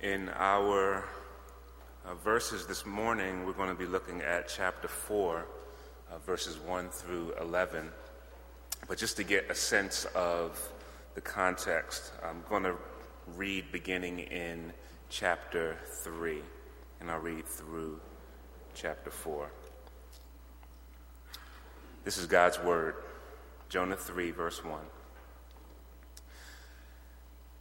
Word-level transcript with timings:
In 0.00 0.28
our 0.36 1.04
uh, 2.06 2.14
verses 2.22 2.66
this 2.66 2.86
morning, 2.86 3.44
we're 3.44 3.52
going 3.52 3.68
to 3.68 3.74
be 3.74 3.84
looking 3.84 4.22
at 4.22 4.46
chapter 4.46 4.86
4, 4.86 5.44
uh, 6.12 6.18
verses 6.18 6.56
1 6.56 6.88
through 6.90 7.34
11. 7.40 7.90
But 8.86 8.96
just 8.96 9.16
to 9.16 9.24
get 9.24 9.50
a 9.50 9.56
sense 9.56 10.04
of 10.14 10.56
the 11.16 11.20
context, 11.20 12.12
I'm 12.24 12.44
going 12.48 12.62
to 12.62 12.76
read 13.34 13.72
beginning 13.72 14.20
in 14.20 14.72
chapter 15.08 15.76
3, 16.04 16.42
and 17.00 17.10
I'll 17.10 17.18
read 17.18 17.44
through 17.44 17.98
chapter 18.76 19.10
4. 19.10 19.50
This 22.04 22.18
is 22.18 22.26
God's 22.26 22.60
word, 22.60 22.94
Jonah 23.68 23.96
3, 23.96 24.30
verse 24.30 24.64
1. 24.64 24.78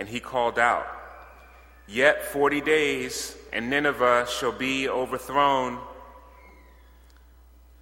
And 0.00 0.08
he 0.08 0.18
called 0.18 0.58
out, 0.58 0.86
Yet 1.86 2.24
forty 2.24 2.62
days, 2.62 3.36
and 3.52 3.68
Nineveh 3.68 4.26
shall 4.30 4.50
be 4.50 4.88
overthrown. 4.88 5.78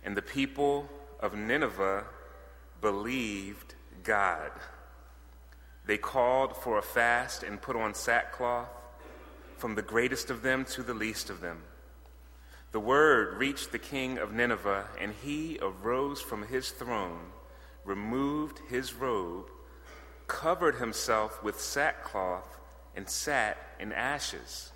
And 0.04 0.16
the 0.16 0.22
people 0.22 0.88
of 1.20 1.36
Nineveh 1.36 2.02
believed 2.80 3.76
God. 4.02 4.50
They 5.86 5.96
called 5.96 6.56
for 6.56 6.76
a 6.76 6.82
fast 6.82 7.44
and 7.44 7.62
put 7.62 7.76
on 7.76 7.94
sackcloth, 7.94 8.66
from 9.56 9.76
the 9.76 9.82
greatest 9.82 10.28
of 10.28 10.42
them 10.42 10.64
to 10.72 10.82
the 10.82 10.94
least 10.94 11.30
of 11.30 11.40
them. 11.40 11.62
The 12.72 12.80
word 12.80 13.38
reached 13.38 13.70
the 13.70 13.78
king 13.78 14.18
of 14.18 14.32
Nineveh, 14.32 14.88
and 15.00 15.14
he 15.22 15.60
arose 15.62 16.20
from 16.20 16.48
his 16.48 16.72
throne, 16.72 17.30
removed 17.84 18.58
his 18.68 18.92
robe, 18.92 19.52
covered 20.28 20.76
himself 20.76 21.42
with 21.42 21.60
sackcloth, 21.60 22.58
and 22.94 23.08
sat 23.08 23.56
in 23.80 23.92
ashes. 23.92 24.70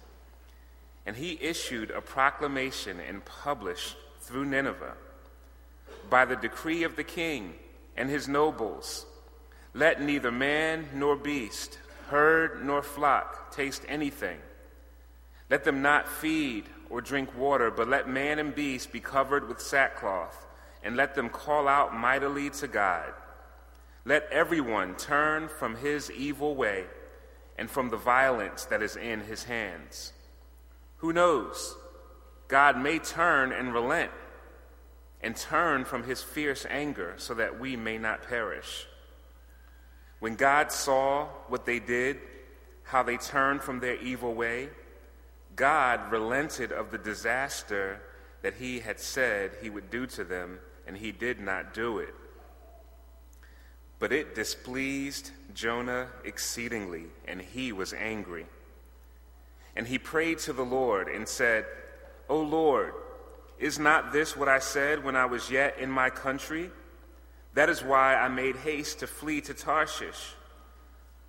And 1.07 1.17
he 1.17 1.39
issued 1.41 1.91
a 1.91 2.01
proclamation 2.01 2.99
and 3.01 3.25
published 3.25 3.97
through 4.21 4.47
Nineveh 4.47 4.95
by 6.09 6.25
the 6.25 6.37
decree 6.37 6.83
of 6.85 6.97
the 6.97 7.05
king 7.05 7.55
and 7.97 8.09
his 8.09 8.29
nobles 8.29 9.07
let 9.75 10.03
neither 10.03 10.31
man 10.31 10.87
nor 10.95 11.17
beast, 11.17 11.79
herd 12.09 12.65
nor 12.65 12.83
flock 12.83 13.53
taste 13.53 13.85
anything. 13.89 14.39
Let 15.49 15.65
them 15.65 15.81
not 15.81 16.07
feed 16.07 16.65
or 16.91 17.01
drink 17.01 17.35
water, 17.37 17.71
but 17.71 17.89
let 17.89 18.09
man 18.09 18.39
and 18.39 18.55
beast 18.55 18.93
be 18.93 19.01
covered 19.01 19.49
with 19.49 19.61
sackcloth, 19.61 20.47
and 20.83 20.95
let 20.95 21.15
them 21.15 21.31
call 21.31 21.69
out 21.69 21.95
mightily 21.95 22.51
to 22.51 22.69
God. 22.69 23.13
Let 24.05 24.29
everyone 24.33 24.97
turn 24.97 25.49
from 25.49 25.77
his 25.77 26.11
evil 26.11 26.55
way 26.55 26.87
and 27.57 27.71
from 27.71 27.91
the 27.91 27.97
violence 27.97 28.65
that 28.67 28.83
is 28.83 28.97
in 28.97 29.21
his 29.21 29.45
hands. 29.45 30.13
Who 30.99 31.13
knows? 31.13 31.77
God 32.49 32.79
may 32.79 32.99
turn 32.99 33.53
and 33.53 33.73
relent 33.73 34.11
and 35.21 35.37
turn 35.37 35.85
from 35.85 36.05
his 36.05 36.23
fierce 36.23 36.67
anger 36.69 37.15
so 37.17 37.35
that 37.35 37.61
we 37.61 37.77
may 37.77 37.97
not 37.97 38.29
perish. 38.29 38.87
When 40.19 40.35
God 40.35 40.73
saw 40.73 41.27
what 41.49 41.65
they 41.65 41.79
did, 41.79 42.19
how 42.85 43.03
they 43.03 43.17
turned 43.17 43.63
from 43.63 43.81
their 43.81 43.97
evil 43.97 44.35
way, 44.35 44.71
God 45.55 46.11
relented 46.11 46.73
of 46.73 46.91
the 46.91 46.99
disaster 46.99 48.01
that 48.43 48.55
he 48.55 48.81
had 48.81 48.99
said 48.99 49.53
he 49.61 49.71
would 49.71 49.91
do 49.91 50.07
to 50.09 50.25
them, 50.25 50.59
and 50.87 50.97
he 50.97 51.13
did 51.13 51.41
not 51.41 51.75
do 51.75 51.99
it. 51.99 52.15
But 54.03 54.11
it 54.11 54.35
displeased 54.35 55.31
Jonah 55.55 56.09
exceedingly, 56.25 57.05
and 57.25 57.41
he 57.41 57.71
was 57.71 57.93
angry. 57.93 58.47
And 59.77 59.87
he 59.87 59.97
prayed 59.97 60.41
to 60.41 60.53
the 60.53 60.65
Lord 60.65 61.07
and 61.07 61.29
said, 61.29 61.67
O 62.29 62.41
Lord, 62.41 62.95
is 63.61 63.79
not 63.79 64.13
this 64.13 64.37
what 64.37 64.49
I 64.49 64.59
said 64.59 65.05
when 65.05 65.15
I 65.15 65.27
was 65.27 65.53
yet 65.53 65.79
in 65.79 65.89
my 65.89 66.11
country? 66.11 66.73
That 67.55 67.69
is 67.69 67.85
why 67.85 68.17
I 68.17 68.27
made 68.27 68.57
haste 68.57 68.99
to 68.99 69.07
flee 69.07 69.41
to 69.43 69.55
Tarshish. 69.55 70.35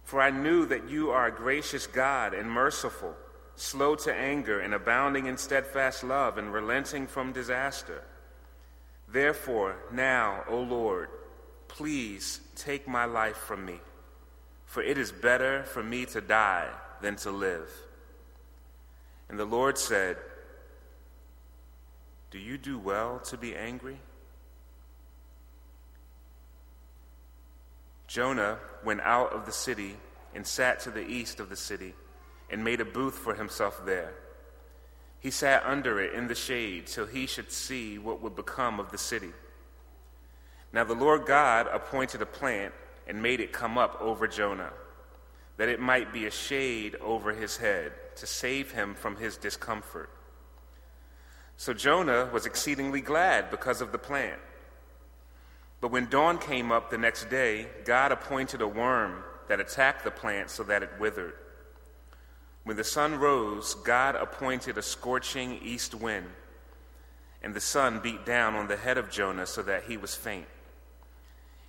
For 0.03 0.19
I 0.19 0.31
knew 0.31 0.65
that 0.65 0.89
you 0.89 1.11
are 1.11 1.27
a 1.27 1.31
gracious 1.31 1.85
God 1.85 2.33
and 2.33 2.49
merciful, 2.49 3.13
slow 3.55 3.93
to 3.97 4.11
anger, 4.11 4.61
and 4.61 4.73
abounding 4.73 5.27
in 5.27 5.37
steadfast 5.37 6.03
love, 6.03 6.39
and 6.39 6.51
relenting 6.51 7.05
from 7.05 7.33
disaster. 7.33 8.03
Therefore, 9.07 9.75
now, 9.91 10.43
O 10.49 10.59
Lord, 10.59 11.09
Please 11.73 12.39
take 12.55 12.87
my 12.87 13.05
life 13.05 13.35
from 13.35 13.65
me, 13.65 13.79
for 14.67 14.83
it 14.83 14.95
is 14.95 15.11
better 15.11 15.63
for 15.63 15.81
me 15.81 16.05
to 16.05 16.21
die 16.21 16.69
than 17.01 17.15
to 17.15 17.31
live. 17.31 17.67
And 19.27 19.39
the 19.39 19.45
Lord 19.45 19.79
said, 19.79 20.17
Do 22.29 22.37
you 22.37 22.59
do 22.59 22.77
well 22.77 23.17
to 23.21 23.37
be 23.37 23.55
angry? 23.55 23.97
Jonah 28.05 28.59
went 28.85 29.01
out 29.01 29.33
of 29.33 29.47
the 29.47 29.51
city 29.51 29.95
and 30.35 30.45
sat 30.45 30.79
to 30.81 30.91
the 30.91 31.07
east 31.07 31.39
of 31.39 31.49
the 31.49 31.55
city 31.55 31.95
and 32.51 32.63
made 32.63 32.81
a 32.81 32.85
booth 32.85 33.15
for 33.15 33.33
himself 33.33 33.83
there. 33.83 34.13
He 35.21 35.31
sat 35.31 35.65
under 35.65 35.99
it 35.99 36.13
in 36.13 36.27
the 36.27 36.35
shade 36.35 36.85
till 36.85 37.07
he 37.07 37.25
should 37.25 37.51
see 37.51 37.97
what 37.97 38.21
would 38.21 38.35
become 38.35 38.79
of 38.79 38.91
the 38.91 38.99
city. 38.99 39.31
Now 40.73 40.83
the 40.83 40.95
Lord 40.95 41.25
God 41.25 41.67
appointed 41.71 42.21
a 42.21 42.25
plant 42.25 42.73
and 43.07 43.21
made 43.21 43.39
it 43.39 43.53
come 43.53 43.77
up 43.77 44.01
over 44.01 44.27
Jonah, 44.27 44.73
that 45.57 45.69
it 45.69 45.79
might 45.79 46.11
be 46.11 46.25
a 46.25 46.31
shade 46.31 46.95
over 46.95 47.31
his 47.31 47.57
head 47.57 47.91
to 48.15 48.25
save 48.25 48.71
him 48.71 48.95
from 48.95 49.17
his 49.17 49.37
discomfort. 49.37 50.09
So 51.57 51.73
Jonah 51.73 52.27
was 52.33 52.47
exceedingly 52.47 53.01
glad 53.01 53.51
because 53.51 53.81
of 53.81 53.91
the 53.91 53.99
plant. 53.99 54.39
But 55.79 55.91
when 55.91 56.09
dawn 56.09 56.39
came 56.39 56.71
up 56.71 56.89
the 56.89 56.97
next 56.97 57.29
day, 57.29 57.67
God 57.85 58.11
appointed 58.11 58.61
a 58.61 58.67
worm 58.67 59.23
that 59.49 59.59
attacked 59.59 60.03
the 60.03 60.11
plant 60.11 60.49
so 60.49 60.63
that 60.63 60.81
it 60.81 60.89
withered. 60.99 61.33
When 62.63 62.77
the 62.77 62.83
sun 62.83 63.19
rose, 63.19 63.75
God 63.75 64.15
appointed 64.15 64.77
a 64.77 64.81
scorching 64.81 65.59
east 65.61 65.93
wind, 65.93 66.29
and 67.43 67.53
the 67.53 67.59
sun 67.59 67.99
beat 67.99 68.25
down 68.25 68.55
on 68.55 68.67
the 68.67 68.77
head 68.77 68.97
of 68.97 69.11
Jonah 69.11 69.45
so 69.45 69.61
that 69.63 69.83
he 69.83 69.97
was 69.97 70.15
faint. 70.15 70.47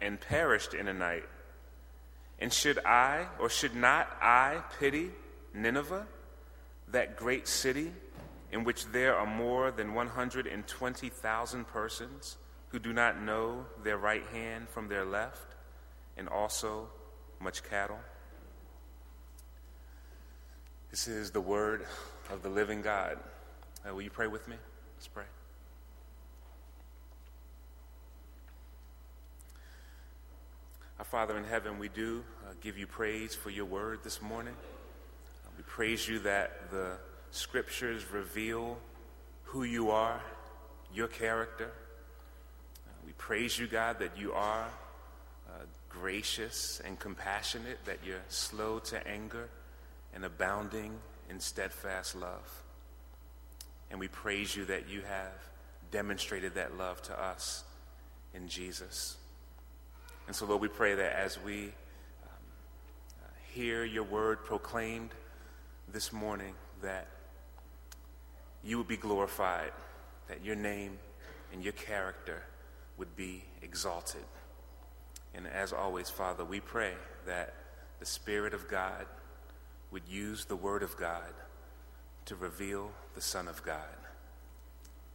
and 0.00 0.20
perished 0.20 0.74
in 0.74 0.88
a 0.88 0.92
night. 0.92 1.24
And 2.38 2.52
should 2.52 2.78
I, 2.84 3.26
or 3.38 3.50
should 3.50 3.74
not 3.74 4.08
I, 4.20 4.62
pity 4.78 5.10
Nineveh, 5.54 6.06
that 6.88 7.16
great 7.16 7.46
city 7.46 7.92
in 8.52 8.64
which 8.64 8.86
there 8.86 9.14
are 9.14 9.26
more 9.26 9.70
than 9.70 9.94
120,000 9.94 11.66
persons 11.66 12.36
who 12.68 12.78
do 12.78 12.92
not 12.92 13.20
know 13.20 13.66
their 13.82 13.98
right 13.98 14.26
hand 14.32 14.68
from 14.68 14.88
their 14.88 15.04
left, 15.04 15.54
and 16.16 16.28
also 16.28 16.88
much 17.40 17.62
cattle? 17.62 17.98
This 20.90 21.06
is 21.06 21.30
the 21.30 21.40
word 21.40 21.86
of 22.30 22.42
the 22.42 22.48
living 22.48 22.82
God. 22.82 23.18
Uh, 23.88 23.94
will 23.94 24.02
you 24.02 24.10
pray 24.10 24.26
with 24.26 24.48
me? 24.48 24.56
Let's 24.96 25.08
pray. 25.08 25.24
Our 31.00 31.04
Father 31.04 31.38
in 31.38 31.44
heaven, 31.44 31.78
we 31.78 31.88
do 31.88 32.22
uh, 32.46 32.52
give 32.60 32.76
you 32.76 32.86
praise 32.86 33.34
for 33.34 33.48
your 33.48 33.64
word 33.64 34.00
this 34.04 34.20
morning. 34.20 34.52
Uh, 34.52 35.48
we 35.56 35.62
praise 35.62 36.06
you 36.06 36.18
that 36.18 36.70
the 36.70 36.98
scriptures 37.30 38.04
reveal 38.12 38.76
who 39.44 39.62
you 39.62 39.90
are, 39.92 40.20
your 40.92 41.08
character. 41.08 41.70
Uh, 42.86 42.92
we 43.06 43.12
praise 43.12 43.58
you, 43.58 43.66
God, 43.66 43.98
that 44.00 44.18
you 44.18 44.34
are 44.34 44.66
uh, 45.48 45.52
gracious 45.88 46.82
and 46.84 46.98
compassionate, 46.98 47.82
that 47.86 48.00
you're 48.04 48.20
slow 48.28 48.78
to 48.80 49.08
anger 49.08 49.48
and 50.12 50.22
abounding 50.22 50.92
in 51.30 51.40
steadfast 51.40 52.14
love. 52.14 52.62
And 53.90 53.98
we 53.98 54.08
praise 54.08 54.54
you 54.54 54.66
that 54.66 54.90
you 54.90 55.00
have 55.00 55.32
demonstrated 55.90 56.56
that 56.56 56.76
love 56.76 57.00
to 57.04 57.18
us 57.18 57.64
in 58.34 58.48
Jesus. 58.48 59.16
And 60.30 60.36
so, 60.36 60.46
Lord, 60.46 60.60
we 60.60 60.68
pray 60.68 60.94
that 60.94 61.18
as 61.18 61.40
we 61.42 61.64
um, 61.64 62.44
hear 63.52 63.84
your 63.84 64.04
word 64.04 64.44
proclaimed 64.44 65.10
this 65.92 66.12
morning, 66.12 66.54
that 66.82 67.08
you 68.62 68.78
would 68.78 68.86
be 68.86 68.96
glorified, 68.96 69.72
that 70.28 70.44
your 70.44 70.54
name 70.54 71.00
and 71.52 71.64
your 71.64 71.72
character 71.72 72.44
would 72.96 73.16
be 73.16 73.42
exalted. 73.60 74.22
And 75.34 75.48
as 75.48 75.72
always, 75.72 76.08
Father, 76.08 76.44
we 76.44 76.60
pray 76.60 76.92
that 77.26 77.52
the 77.98 78.06
Spirit 78.06 78.54
of 78.54 78.68
God 78.68 79.06
would 79.90 80.06
use 80.08 80.44
the 80.44 80.54
Word 80.54 80.84
of 80.84 80.96
God 80.96 81.34
to 82.26 82.36
reveal 82.36 82.92
the 83.16 83.20
Son 83.20 83.48
of 83.48 83.64
God, 83.64 83.98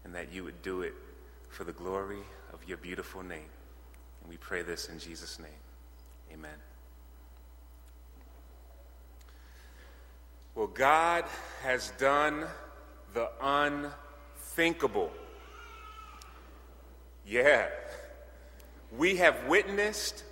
and 0.04 0.14
that 0.14 0.34
you 0.34 0.44
would 0.44 0.62
do 0.62 0.82
it 0.82 0.94
for 1.48 1.64
the 1.64 1.72
glory 1.72 2.24
of 2.52 2.68
your 2.68 2.78
beautiful 2.80 3.24
name. 3.24 3.55
And 4.26 4.32
we 4.32 4.38
pray 4.38 4.64
this 4.64 4.90
in 4.90 4.98
Jesus' 4.98 5.38
name. 5.38 5.50
Amen. 6.34 6.58
Well, 10.56 10.66
God 10.66 11.26
has 11.62 11.92
done 12.00 12.46
the 13.14 13.30
unthinkable. 13.40 15.12
Yeah. 17.24 17.68
We 18.98 19.18
have 19.18 19.46
witnessed 19.48 20.24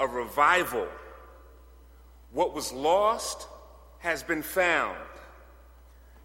a 0.00 0.08
revival. 0.08 0.88
What 2.32 2.52
was 2.52 2.72
lost 2.72 3.46
has 4.00 4.24
been 4.24 4.42
found. 4.42 4.98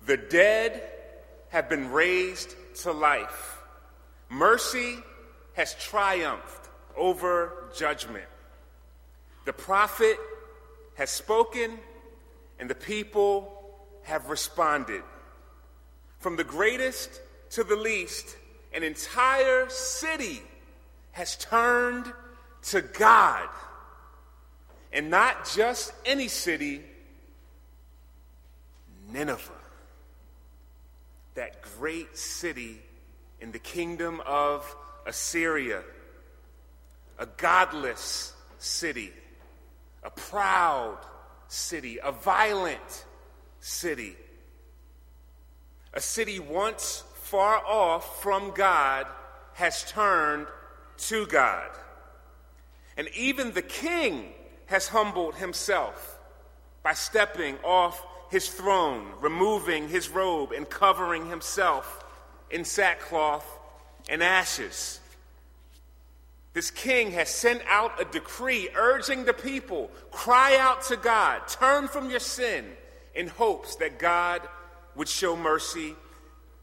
The 0.08 0.18
dead 0.18 0.90
have 1.50 1.70
been 1.70 1.92
raised 1.92 2.56
to 2.78 2.92
life. 2.92 3.60
Mercy 4.28 4.96
has 5.54 5.76
triumphed 5.76 6.61
over 6.96 7.70
judgment. 7.76 8.26
The 9.46 9.54
prophet 9.54 10.18
has 10.96 11.10
spoken, 11.10 11.80
and 12.60 12.70
the 12.70 12.76
people 12.76 13.58
have 14.04 14.30
responded. 14.30 15.04
From 16.20 16.36
the 16.36 16.44
greatest 16.44 17.22
to 17.52 17.64
the 17.64 17.76
least, 17.76 18.36
an 18.74 18.84
entire 18.84 19.68
city 19.70 20.42
has 21.12 21.36
turned 21.38 22.12
to 22.64 22.82
God. 22.82 23.50
And 24.94 25.10
not 25.10 25.50
just 25.56 25.94
any 26.06 26.28
city, 26.28 26.82
Nineveh, 29.12 29.52
that 31.36 31.62
great 31.78 32.18
city 32.18 32.80
in 33.40 33.52
the 33.52 33.60
kingdom 33.60 34.22
of 34.26 34.76
Assyria, 35.06 35.82
a 37.22 37.26
godless 37.38 38.34
city, 38.58 39.14
a 40.04 40.10
proud 40.10 40.98
city, 41.48 42.00
a 42.04 42.12
violent 42.12 43.06
city 43.62 44.18
a 45.94 46.02
city 46.02 46.40
once 46.40 47.04
far 47.16 47.58
off 47.66 48.22
from 48.22 48.52
God 48.52 49.08
has 49.54 49.84
turned 49.84 50.48
to 50.98 51.26
God. 51.28 51.70
And 52.96 53.10
even 53.16 53.52
the 53.52 53.62
king 53.62 54.32
has 54.68 54.88
humbled 54.88 55.36
himself 55.36 56.20
by 56.84 56.94
stepping 56.94 57.58
off 57.64 58.06
his 58.30 58.50
throne, 58.50 59.12
removing 59.20 59.90
his 59.90 60.08
robe, 60.08 60.54
and 60.54 60.70
covering 60.70 61.30
himself 61.30 62.06
in 62.50 62.64
sackcloth 62.64 63.46
and 64.08 64.24
ashes. 64.24 65.01
This 66.54 66.70
king 66.70 67.12
has 67.12 67.30
sent 67.30 67.62
out 67.68 68.02
a 68.02 68.06
decree 68.06 68.70
urging 68.76 69.24
the 69.24 69.34
people 69.34 69.90
cry 70.12 70.58
out 70.58 70.84
to 70.84 70.98
God, 70.98 71.48
turn 71.48 71.88
from 71.88 72.10
your 72.10 72.20
sin 72.20 72.66
in 73.16 73.28
hopes 73.28 73.76
that 73.78 74.00
God 74.00 74.42
would 74.96 75.08
show 75.08 75.36
mercy. 75.36 75.96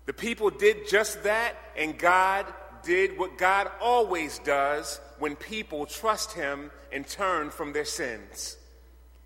The 0.06 0.12
people 0.12 0.50
did 0.50 0.88
just 0.88 1.22
that, 1.22 1.54
and 1.76 1.98
God 1.98 2.46
did 2.82 3.18
what 3.18 3.38
God 3.38 3.70
always 3.80 4.38
does 4.40 5.00
when 5.18 5.36
people 5.36 5.86
trust 5.86 6.32
Him 6.32 6.70
and 6.92 7.06
turn 7.06 7.50
from 7.50 7.72
their 7.72 7.84
sins. 7.84 8.56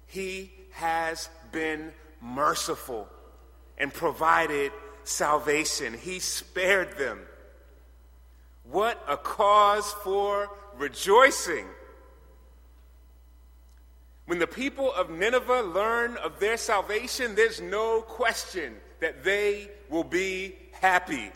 He 0.06 0.52
has 0.72 1.28
been 1.50 1.92
merciful 2.20 3.08
and 3.78 3.92
provided 3.92 4.72
salvation, 5.04 5.94
He 5.94 6.20
spared 6.20 6.96
them. 6.98 7.20
What 8.64 9.02
a 9.08 9.16
cause 9.16 9.92
for 10.04 10.48
rejoicing! 10.76 11.66
When 14.26 14.38
the 14.38 14.46
people 14.46 14.92
of 14.92 15.10
Nineveh 15.10 15.62
learn 15.62 16.16
of 16.16 16.38
their 16.38 16.56
salvation, 16.56 17.34
there's 17.34 17.60
no 17.60 18.02
question 18.02 18.76
that 19.00 19.24
they 19.24 19.68
will 19.90 20.04
be 20.04 20.54
happy. 20.72 21.32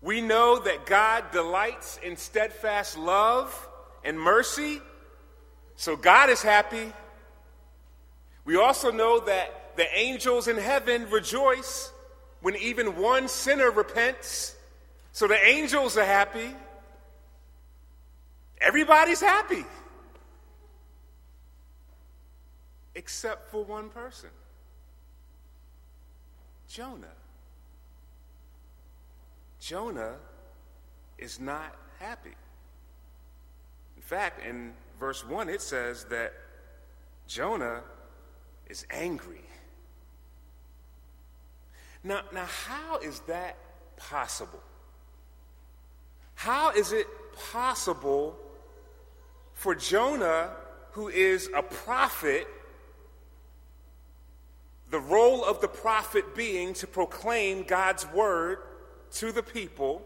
We 0.00 0.20
know 0.20 0.58
that 0.58 0.86
God 0.86 1.30
delights 1.32 1.98
in 2.02 2.16
steadfast 2.16 2.96
love 2.96 3.68
and 4.04 4.18
mercy, 4.18 4.80
so 5.76 5.96
God 5.96 6.30
is 6.30 6.42
happy. 6.42 6.92
We 8.44 8.56
also 8.56 8.90
know 8.90 9.20
that 9.20 9.76
the 9.76 9.86
angels 9.96 10.48
in 10.48 10.56
heaven 10.56 11.08
rejoice 11.10 11.92
when 12.40 12.56
even 12.56 12.96
one 12.96 13.28
sinner 13.28 13.70
repents, 13.70 14.56
so 15.18 15.26
the 15.26 15.48
angels 15.48 15.96
are 15.96 16.04
happy. 16.04 16.54
Everybody's 18.60 19.20
happy, 19.20 19.64
except 22.94 23.50
for 23.50 23.64
one 23.64 23.88
person. 23.88 24.30
Jonah. 26.68 27.16
Jonah 29.58 30.14
is 31.18 31.40
not 31.40 31.74
happy. 31.98 32.36
In 33.96 34.02
fact, 34.02 34.46
in 34.46 34.72
verse 35.00 35.26
1, 35.26 35.48
it 35.48 35.62
says 35.62 36.04
that 36.10 36.32
Jonah 37.26 37.82
is 38.68 38.86
angry. 38.88 39.42
Now, 42.04 42.20
now 42.32 42.44
how 42.44 42.98
is 42.98 43.18
that 43.26 43.56
possible? 43.96 44.62
How 46.38 46.70
is 46.70 46.92
it 46.92 47.08
possible 47.50 48.36
for 49.54 49.74
Jonah, 49.74 50.52
who 50.92 51.08
is 51.08 51.50
a 51.52 51.64
prophet, 51.64 52.46
the 54.88 55.00
role 55.00 55.44
of 55.44 55.60
the 55.60 55.66
prophet 55.66 56.36
being 56.36 56.74
to 56.74 56.86
proclaim 56.86 57.64
God's 57.64 58.06
word 58.12 58.58
to 59.14 59.32
the 59.32 59.42
people, 59.42 60.00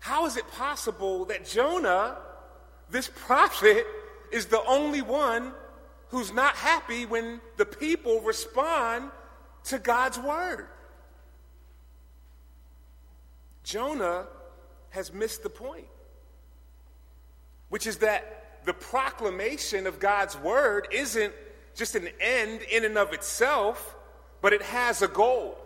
how 0.00 0.26
is 0.26 0.36
it 0.36 0.46
possible 0.50 1.24
that 1.24 1.46
Jonah, 1.46 2.18
this 2.90 3.08
prophet, 3.08 3.86
is 4.32 4.44
the 4.44 4.62
only 4.66 5.00
one 5.00 5.52
who's 6.08 6.30
not 6.30 6.56
happy 6.56 7.06
when 7.06 7.40
the 7.56 7.64
people 7.64 8.20
respond 8.20 9.10
to 9.64 9.78
God's 9.78 10.18
word? 10.18 10.66
Jonah 13.64 14.26
has 14.92 15.12
missed 15.12 15.42
the 15.42 15.50
point, 15.50 15.86
which 17.68 17.86
is 17.86 17.98
that 17.98 18.60
the 18.64 18.72
proclamation 18.72 19.86
of 19.86 19.98
God's 19.98 20.36
word 20.38 20.88
isn't 20.92 21.34
just 21.74 21.94
an 21.94 22.08
end 22.20 22.62
in 22.62 22.84
and 22.84 22.96
of 22.96 23.12
itself, 23.12 23.96
but 24.40 24.52
it 24.52 24.62
has 24.62 25.02
a 25.02 25.08
goal. 25.08 25.58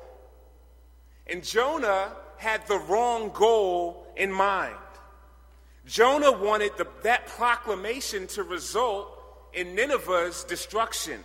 And 1.26 1.44
Jonah 1.44 2.12
had 2.36 2.66
the 2.66 2.78
wrong 2.78 3.30
goal 3.34 4.06
in 4.16 4.32
mind. 4.32 4.76
Jonah 5.86 6.32
wanted 6.32 6.72
the, 6.76 6.86
that 7.02 7.26
proclamation 7.26 8.26
to 8.28 8.42
result 8.42 9.12
in 9.52 9.74
Nineveh's 9.74 10.44
destruction. 10.44 11.22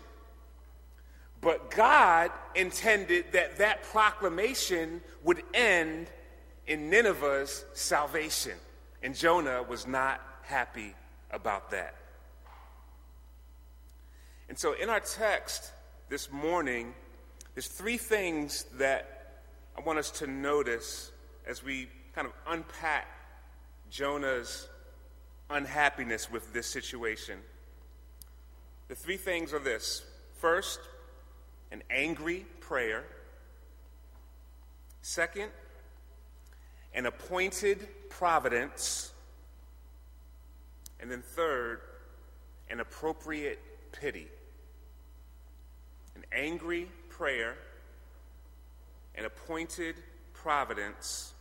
But 1.41 1.71
God 1.71 2.31
intended 2.55 3.25
that 3.33 3.57
that 3.57 3.83
proclamation 3.83 5.01
would 5.23 5.41
end 5.53 6.07
in 6.71 6.89
Nineveh's 6.89 7.65
salvation. 7.73 8.53
And 9.03 9.13
Jonah 9.13 9.61
was 9.61 9.85
not 9.85 10.21
happy 10.43 10.95
about 11.29 11.71
that. 11.71 11.95
And 14.47 14.57
so 14.57 14.73
in 14.73 14.89
our 14.89 15.01
text 15.01 15.71
this 16.07 16.31
morning, 16.31 16.93
there's 17.55 17.67
three 17.67 17.97
things 17.97 18.65
that 18.77 19.41
I 19.77 19.81
want 19.81 19.99
us 19.99 20.11
to 20.11 20.27
notice 20.27 21.11
as 21.45 21.61
we 21.63 21.89
kind 22.15 22.27
of 22.27 22.33
unpack 22.47 23.07
Jonah's 23.89 24.67
unhappiness 25.49 26.31
with 26.31 26.53
this 26.53 26.67
situation. 26.67 27.39
The 28.87 28.95
three 28.95 29.17
things 29.17 29.53
are 29.53 29.59
this 29.59 30.03
first, 30.37 30.79
an 31.71 31.83
angry 31.89 32.45
prayer. 32.61 33.03
Second, 35.01 35.51
an 36.93 37.05
appointed 37.05 37.87
providence. 38.09 39.11
And 40.99 41.09
then 41.09 41.21
third, 41.21 41.81
an 42.69 42.79
appropriate 42.79 43.59
pity. 43.91 44.27
An 46.15 46.23
angry 46.31 46.87
prayer, 47.09 47.55
an 49.15 49.25
appointed 49.25 49.95
providence, 50.33 51.33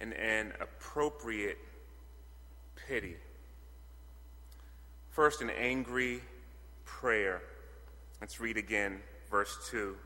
and 0.00 0.12
an 0.14 0.52
appropriate 0.60 1.58
pity. 2.88 3.16
First, 5.10 5.42
an 5.42 5.50
angry 5.50 6.20
prayer. 6.84 7.42
Let's 8.20 8.40
read 8.40 8.56
again, 8.56 9.00
verse 9.30 9.68
2. 9.70 9.96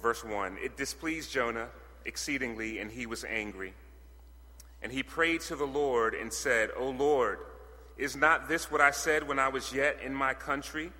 Verse 0.00 0.24
1 0.24 0.58
It 0.62 0.76
displeased 0.76 1.32
Jonah 1.32 1.68
exceedingly, 2.04 2.78
and 2.78 2.90
he 2.90 3.06
was 3.06 3.24
angry. 3.24 3.74
And 4.82 4.90
he 4.90 5.02
prayed 5.02 5.42
to 5.42 5.56
the 5.56 5.66
Lord 5.66 6.14
and 6.14 6.32
said, 6.32 6.70
O 6.76 6.90
Lord, 6.90 7.38
is 7.96 8.16
not 8.16 8.48
this 8.48 8.70
what 8.70 8.80
I 8.80 8.90
said 8.90 9.28
when 9.28 9.38
I 9.38 9.48
was 9.48 9.72
yet 9.72 9.98
in 10.04 10.12
my 10.12 10.34
country? 10.34 10.90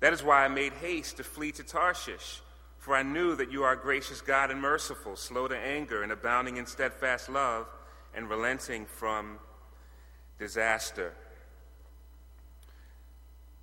That 0.00 0.12
is 0.12 0.22
why 0.22 0.44
I 0.44 0.48
made 0.48 0.74
haste 0.74 1.16
to 1.16 1.24
flee 1.24 1.52
to 1.52 1.62
Tarshish, 1.62 2.42
for 2.78 2.94
I 2.94 3.02
knew 3.02 3.34
that 3.36 3.50
you 3.50 3.64
are 3.64 3.74
gracious 3.76 4.20
God 4.20 4.50
and 4.50 4.60
merciful, 4.60 5.16
slow 5.16 5.48
to 5.48 5.56
anger, 5.56 6.02
and 6.02 6.12
abounding 6.12 6.58
in 6.58 6.66
steadfast 6.66 7.28
love, 7.28 7.66
and 8.14 8.28
relenting 8.28 8.84
from 8.84 9.38
disaster. 10.38 11.14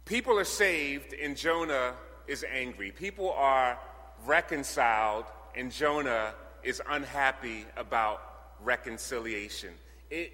People 0.05 0.37
are 0.39 0.43
saved, 0.43 1.13
and 1.13 1.37
Jonah 1.37 1.93
is 2.27 2.43
angry. 2.51 2.91
People 2.91 3.31
are 3.31 3.77
reconciled, 4.25 5.25
and 5.55 5.71
Jonah 5.71 6.33
is 6.63 6.81
unhappy 6.89 7.65
about 7.77 8.21
reconciliation. 8.63 9.69
It 10.09 10.31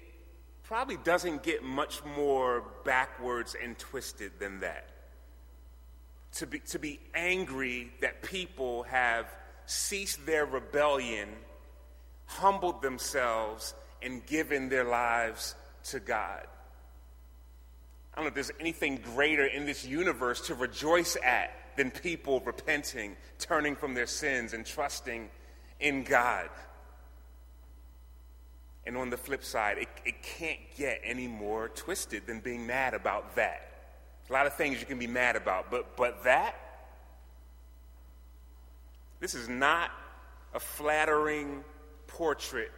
probably 0.64 0.96
doesn't 0.98 1.42
get 1.42 1.62
much 1.62 2.04
more 2.04 2.64
backwards 2.84 3.54
and 3.62 3.78
twisted 3.78 4.32
than 4.38 4.60
that. 4.60 4.88
To 6.36 6.46
be, 6.46 6.60
to 6.60 6.78
be 6.78 6.98
angry 7.14 7.92
that 8.00 8.22
people 8.22 8.84
have 8.84 9.26
ceased 9.66 10.24
their 10.24 10.46
rebellion, 10.46 11.28
humbled 12.26 12.80
themselves, 12.80 13.74
and 14.00 14.24
given 14.26 14.68
their 14.68 14.84
lives 14.84 15.54
to 15.84 16.00
God. 16.00 16.46
I 18.12 18.16
don't 18.16 18.24
know 18.24 18.28
if 18.28 18.34
there's 18.34 18.50
anything 18.60 19.00
greater 19.14 19.44
in 19.44 19.64
this 19.64 19.86
universe 19.86 20.46
to 20.48 20.54
rejoice 20.54 21.16
at 21.22 21.50
than 21.76 21.90
people 21.90 22.40
repenting, 22.40 23.16
turning 23.38 23.76
from 23.76 23.94
their 23.94 24.06
sins, 24.06 24.52
and 24.52 24.64
trusting 24.64 25.28
in 25.80 26.04
God. 26.04 26.48
And 28.84 28.96
on 28.96 29.10
the 29.10 29.16
flip 29.16 29.44
side, 29.44 29.78
it, 29.78 29.88
it 30.04 30.22
can't 30.22 30.58
get 30.76 31.00
any 31.04 31.28
more 31.28 31.68
twisted 31.68 32.26
than 32.26 32.40
being 32.40 32.66
mad 32.66 32.94
about 32.94 33.36
that. 33.36 33.68
A 34.28 34.32
lot 34.32 34.46
of 34.46 34.54
things 34.54 34.80
you 34.80 34.86
can 34.86 34.98
be 34.98 35.06
mad 35.06 35.36
about, 35.36 35.70
but, 35.70 35.96
but 35.96 36.24
that, 36.24 36.56
this 39.20 39.34
is 39.34 39.48
not 39.48 39.90
a 40.54 40.60
flattering 40.60 41.62
portrait 42.06 42.72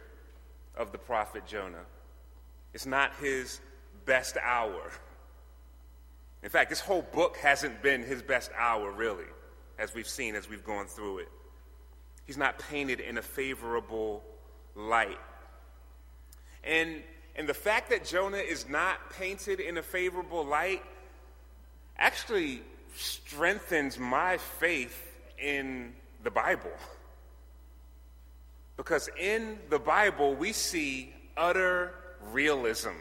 of 0.75 0.91
the 0.91 0.97
prophet 0.97 1.45
Jonah. 1.47 1.85
It's 2.73 2.85
not 2.85 3.13
his 3.21 3.61
best 4.05 4.37
hour. 4.41 4.91
In 6.45 6.51
fact, 6.51 6.69
this 6.69 6.79
whole 6.79 7.01
book 7.01 7.37
hasn't 7.37 7.81
been 7.81 8.03
his 8.03 8.21
best 8.21 8.51
hour, 8.55 8.91
really, 8.91 9.25
as 9.79 9.95
we've 9.95 10.07
seen 10.07 10.35
as 10.35 10.47
we've 10.47 10.63
gone 10.63 10.85
through 10.85 11.17
it. 11.17 11.27
He's 12.27 12.37
not 12.37 12.59
painted 12.69 12.99
in 12.99 13.17
a 13.17 13.21
favorable 13.23 14.23
light. 14.75 15.17
And, 16.63 17.01
and 17.35 17.49
the 17.49 17.55
fact 17.55 17.89
that 17.89 18.05
Jonah 18.05 18.37
is 18.37 18.69
not 18.69 19.09
painted 19.17 19.59
in 19.59 19.79
a 19.79 19.81
favorable 19.81 20.45
light 20.45 20.83
actually 21.97 22.61
strengthens 22.95 23.97
my 23.97 24.37
faith 24.37 25.17
in 25.39 25.93
the 26.23 26.31
Bible. 26.31 26.71
Because 28.77 29.09
in 29.17 29.57
the 29.69 29.79
Bible, 29.79 30.35
we 30.35 30.51
see 30.51 31.13
utter 31.37 31.95
realism. 32.31 32.89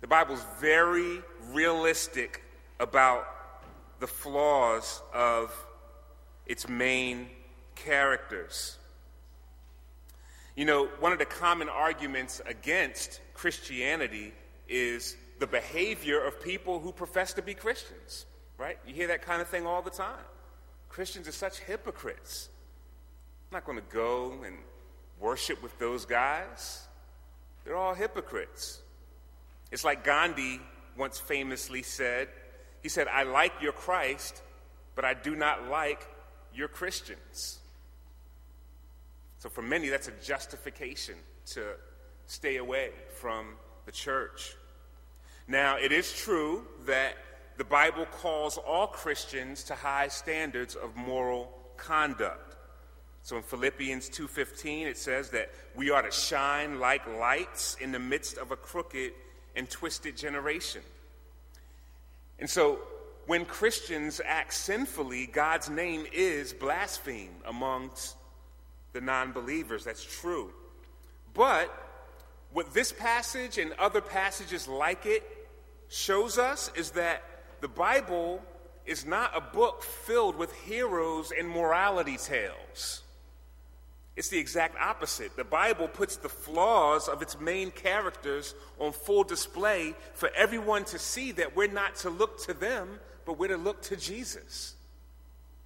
The 0.00 0.06
Bible's 0.06 0.44
very 0.60 1.22
realistic 1.52 2.42
about 2.80 3.26
the 4.00 4.06
flaws 4.06 5.02
of 5.12 5.52
its 6.46 6.68
main 6.68 7.28
characters. 7.74 8.76
You 10.56 10.64
know, 10.64 10.86
one 10.98 11.12
of 11.12 11.18
the 11.18 11.24
common 11.24 11.68
arguments 11.68 12.40
against 12.46 13.20
Christianity 13.34 14.32
is 14.68 15.16
the 15.38 15.46
behavior 15.46 16.20
of 16.20 16.42
people 16.42 16.80
who 16.80 16.92
profess 16.92 17.32
to 17.34 17.42
be 17.42 17.54
Christians, 17.54 18.26
right? 18.56 18.78
You 18.86 18.94
hear 18.94 19.06
that 19.08 19.22
kind 19.22 19.40
of 19.40 19.48
thing 19.48 19.66
all 19.66 19.82
the 19.82 19.90
time. 19.90 20.24
Christians 20.88 21.28
are 21.28 21.32
such 21.32 21.60
hypocrites. 21.60 22.48
I'm 23.50 23.56
not 23.56 23.64
going 23.64 23.78
to 23.78 23.94
go 23.94 24.42
and 24.44 24.56
worship 25.20 25.62
with 25.62 25.78
those 25.78 26.04
guys. 26.04 26.86
They're 27.64 27.76
all 27.76 27.94
hypocrites. 27.94 28.80
It's 29.70 29.84
like 29.84 30.04
Gandhi 30.04 30.60
once 30.98 31.18
famously 31.18 31.82
said, 31.82 32.28
he 32.82 32.88
said, 32.88 33.08
I 33.08 33.22
like 33.22 33.52
your 33.62 33.72
Christ, 33.72 34.42
but 34.94 35.04
I 35.04 35.14
do 35.14 35.34
not 35.34 35.68
like 35.68 36.06
your 36.52 36.68
Christians. 36.68 37.58
So 39.38 39.48
for 39.48 39.62
many, 39.62 39.88
that's 39.88 40.08
a 40.08 40.12
justification 40.22 41.14
to 41.46 41.74
stay 42.26 42.56
away 42.56 42.90
from 43.14 43.54
the 43.86 43.92
church. 43.92 44.54
Now, 45.46 45.78
it 45.78 45.92
is 45.92 46.12
true 46.12 46.66
that 46.86 47.14
the 47.56 47.64
Bible 47.64 48.06
calls 48.06 48.58
all 48.58 48.86
Christians 48.86 49.64
to 49.64 49.74
high 49.74 50.08
standards 50.08 50.74
of 50.74 50.94
moral 50.94 51.52
conduct. 51.76 52.56
So 53.22 53.36
in 53.36 53.42
Philippians 53.42 54.08
2:15 54.08 54.86
it 54.86 54.96
says 54.96 55.30
that 55.30 55.50
we 55.74 55.90
are 55.90 56.02
to 56.02 56.10
shine 56.10 56.78
like 56.80 57.06
lights 57.06 57.76
in 57.80 57.92
the 57.92 57.98
midst 57.98 58.38
of 58.38 58.52
a 58.52 58.56
crooked 58.56 59.12
and 59.56 59.68
twisted 59.68 60.16
generation. 60.16 60.82
And 62.38 62.48
so 62.48 62.78
when 63.26 63.44
Christians 63.44 64.20
act 64.24 64.54
sinfully, 64.54 65.26
God's 65.26 65.68
name 65.68 66.06
is 66.12 66.52
blasphemed 66.52 67.42
amongst 67.46 68.16
the 68.92 69.00
non 69.00 69.32
believers. 69.32 69.84
That's 69.84 70.04
true. 70.04 70.50
But 71.34 71.70
what 72.52 72.72
this 72.72 72.92
passage 72.92 73.58
and 73.58 73.72
other 73.74 74.00
passages 74.00 74.66
like 74.66 75.04
it 75.04 75.22
shows 75.88 76.38
us 76.38 76.70
is 76.74 76.92
that 76.92 77.22
the 77.60 77.68
Bible 77.68 78.42
is 78.86 79.04
not 79.04 79.36
a 79.36 79.40
book 79.40 79.82
filled 79.82 80.36
with 80.36 80.52
heroes 80.54 81.30
and 81.36 81.48
morality 81.48 82.16
tales. 82.16 83.02
It's 84.18 84.30
the 84.30 84.38
exact 84.38 84.74
opposite. 84.80 85.36
The 85.36 85.44
Bible 85.44 85.86
puts 85.86 86.16
the 86.16 86.28
flaws 86.28 87.06
of 87.06 87.22
its 87.22 87.38
main 87.38 87.70
characters 87.70 88.56
on 88.80 88.90
full 88.90 89.22
display 89.22 89.94
for 90.12 90.28
everyone 90.34 90.84
to 90.86 90.98
see 90.98 91.30
that 91.32 91.54
we're 91.54 91.68
not 91.68 91.94
to 91.98 92.10
look 92.10 92.44
to 92.46 92.52
them, 92.52 92.98
but 93.24 93.38
we're 93.38 93.46
to 93.46 93.56
look 93.56 93.80
to 93.82 93.96
Jesus. 93.96 94.74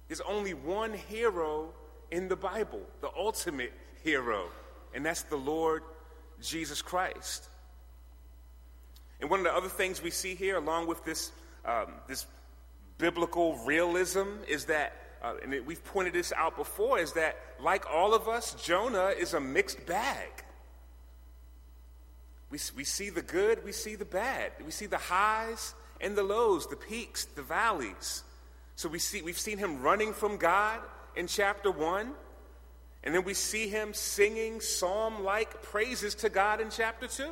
There's 0.07 0.21
only 0.21 0.53
one 0.53 0.93
hero 0.93 1.73
in 2.11 2.27
the 2.27 2.35
Bible, 2.35 2.81
the 3.01 3.09
ultimate 3.17 3.73
hero, 4.03 4.45
and 4.93 5.03
that's 5.03 5.23
the 5.23 5.35
Lord 5.35 5.81
Jesus 6.39 6.83
Christ. 6.83 7.49
And 9.19 9.31
one 9.31 9.39
of 9.39 9.45
the 9.45 9.55
other 9.55 9.67
things 9.67 9.99
we 9.99 10.11
see 10.11 10.35
here, 10.35 10.57
along 10.57 10.85
with 10.85 11.03
this, 11.03 11.31
um, 11.65 11.87
this 12.07 12.27
biblical 12.99 13.55
realism, 13.65 14.27
is 14.47 14.65
that, 14.65 14.93
uh, 15.23 15.35
and 15.41 15.53
it, 15.53 15.65
we've 15.65 15.83
pointed 15.85 16.13
this 16.13 16.33
out 16.35 16.55
before, 16.55 16.99
is 16.99 17.13
that 17.13 17.37
like 17.59 17.85
all 17.89 18.13
of 18.13 18.27
us, 18.27 18.53
Jonah 18.61 19.13
is 19.17 19.33
a 19.33 19.39
mixed 19.39 19.85
bag. 19.85 20.43
We, 22.49 22.59
we 22.75 22.83
see 22.83 23.09
the 23.09 23.21
good, 23.21 23.63
we 23.63 23.71
see 23.71 23.95
the 23.95 24.05
bad, 24.05 24.51
we 24.63 24.71
see 24.71 24.85
the 24.85 24.97
highs 24.97 25.73
and 26.01 26.15
the 26.15 26.23
lows, 26.23 26.67
the 26.67 26.75
peaks, 26.75 27.25
the 27.25 27.41
valleys. 27.41 28.23
So 28.75 28.89
we 28.89 28.99
see, 28.99 29.21
we've 29.21 29.39
seen 29.39 29.57
him 29.57 29.81
running 29.81 30.13
from 30.13 30.37
God, 30.37 30.79
in 31.15 31.27
chapter 31.27 31.71
1. 31.71 32.11
And 33.03 33.13
then 33.13 33.23
we 33.23 33.33
see 33.33 33.67
him 33.67 33.93
singing 33.93 34.61
psalm 34.61 35.23
like 35.23 35.61
praises 35.61 36.15
to 36.15 36.29
God 36.29 36.61
in 36.61 36.69
chapter 36.69 37.07
2. 37.07 37.29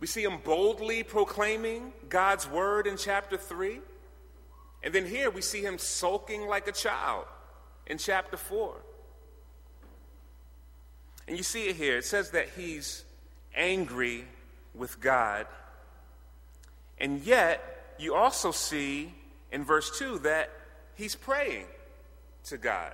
We 0.00 0.06
see 0.08 0.24
him 0.24 0.38
boldly 0.42 1.04
proclaiming 1.04 1.92
God's 2.08 2.48
word 2.48 2.86
in 2.86 2.96
chapter 2.96 3.36
3. 3.36 3.78
And 4.82 4.92
then 4.92 5.06
here 5.06 5.30
we 5.30 5.42
see 5.42 5.62
him 5.62 5.78
sulking 5.78 6.46
like 6.46 6.66
a 6.66 6.72
child 6.72 7.26
in 7.86 7.98
chapter 7.98 8.36
4. 8.36 8.74
And 11.28 11.36
you 11.36 11.42
see 11.42 11.68
it 11.68 11.76
here. 11.76 11.98
It 11.98 12.04
says 12.04 12.30
that 12.30 12.48
he's 12.56 13.04
angry 13.54 14.24
with 14.74 15.00
God. 15.00 15.46
And 16.98 17.22
yet, 17.22 17.94
you 17.98 18.14
also 18.14 18.50
see 18.50 19.14
in 19.52 19.64
verse 19.64 19.98
2 19.98 20.20
that 20.20 20.50
he's 20.94 21.14
praying 21.14 21.66
to 22.44 22.56
God. 22.56 22.92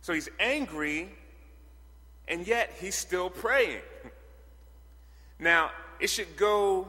So 0.00 0.12
he's 0.12 0.28
angry, 0.40 1.08
and 2.26 2.46
yet 2.46 2.70
he's 2.80 2.94
still 2.94 3.30
praying. 3.30 3.82
Now, 5.36 5.72
it 5.98 6.10
should 6.10 6.36
go 6.36 6.86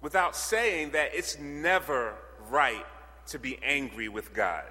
without 0.00 0.36
saying 0.36 0.92
that 0.92 1.10
it's 1.14 1.36
never 1.38 2.14
right 2.52 2.84
to 3.26 3.38
be 3.38 3.58
angry 3.62 4.08
with 4.10 4.34
God. 4.34 4.66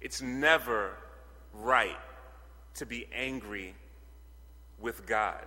It's 0.00 0.22
never 0.22 0.92
right 1.52 1.98
to 2.74 2.86
be 2.86 3.08
angry 3.12 3.74
with 4.78 5.04
God. 5.06 5.44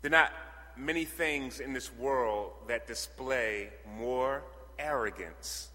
There 0.00 0.08
are 0.08 0.10
not 0.10 0.32
many 0.78 1.04
things 1.04 1.60
in 1.60 1.74
this 1.74 1.92
world 1.94 2.52
that 2.68 2.86
display 2.86 3.68
more 3.98 4.42
arrogance 4.78 5.68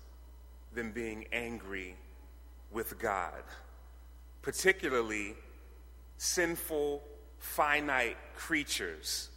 than 0.74 0.92
being 0.92 1.26
angry 1.32 1.96
with 2.72 2.98
God, 2.98 3.44
particularly 4.42 5.36
sinful, 6.18 7.04
finite 7.38 8.18
creatures 8.36 9.30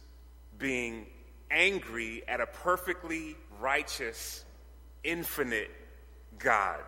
being 0.59 1.07
angry 1.49 2.23
at 2.27 2.41
a 2.41 2.45
perfectly 2.45 3.35
righteous, 3.59 4.45
infinite 5.03 5.71
God. 6.37 6.83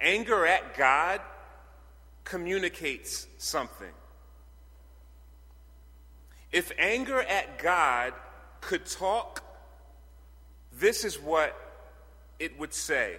Anger 0.00 0.46
at 0.46 0.76
God 0.76 1.20
communicates 2.24 3.26
something. 3.38 3.92
If 6.52 6.72
anger 6.78 7.20
at 7.20 7.58
God 7.58 8.12
could 8.60 8.86
talk, 8.86 9.42
this 10.78 11.04
is 11.04 11.20
what 11.20 11.54
it 12.38 12.58
would 12.58 12.74
say 12.74 13.16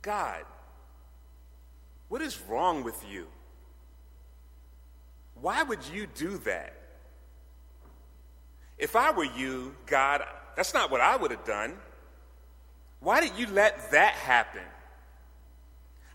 God, 0.00 0.44
what 2.08 2.20
is 2.22 2.40
wrong 2.48 2.82
with 2.82 3.04
you? 3.10 3.26
Why 5.42 5.64
would 5.64 5.80
you 5.92 6.06
do 6.06 6.38
that? 6.38 6.72
If 8.78 8.94
I 8.94 9.10
were 9.10 9.24
you, 9.24 9.74
God, 9.86 10.22
that's 10.56 10.72
not 10.72 10.90
what 10.90 11.00
I 11.00 11.16
would 11.16 11.32
have 11.32 11.44
done. 11.44 11.74
Why 13.00 13.20
did 13.20 13.32
you 13.36 13.48
let 13.48 13.90
that 13.90 14.14
happen? 14.14 14.62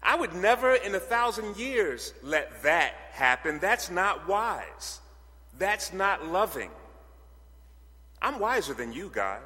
I 0.02 0.16
would 0.16 0.34
never 0.34 0.76
in 0.76 0.96
a 0.96 1.00
thousand 1.00 1.58
years 1.58 2.14
let 2.24 2.64
that 2.64 2.94
happen. 3.12 3.60
That's 3.60 3.92
not 3.92 4.30
wise. 4.30 5.02
That's 5.58 5.92
not 5.92 6.28
loving. 6.28 6.72
I'm 8.22 8.40
wiser 8.40 8.74
than 8.74 8.94
you, 8.94 9.10
God. 9.10 9.42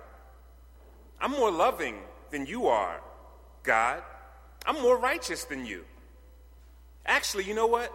I'm 1.20 1.32
more 1.32 1.52
loving 1.52 1.96
than 2.30 2.46
you 2.46 2.68
are, 2.68 3.02
God. 3.64 4.04
I'm 4.64 4.80
more 4.84 5.00
righteous 5.00 5.44
than 5.46 5.66
you. 5.66 5.86
Actually, 7.08 7.46
you 7.46 7.56
know 7.56 7.66
what? 7.66 7.92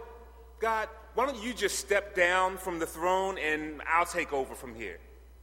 God, 0.59 0.89
why 1.17 1.25
don't 1.25 1.41
you 1.41 1.51
just 1.51 1.79
step 1.79 2.13
down 2.13 2.57
from 2.57 2.77
the 2.77 2.85
throne 2.85 3.39
and 3.39 3.81
I'll 3.89 4.05
take 4.05 4.31
over 4.31 4.53
from 4.53 4.75
here? 4.75 4.99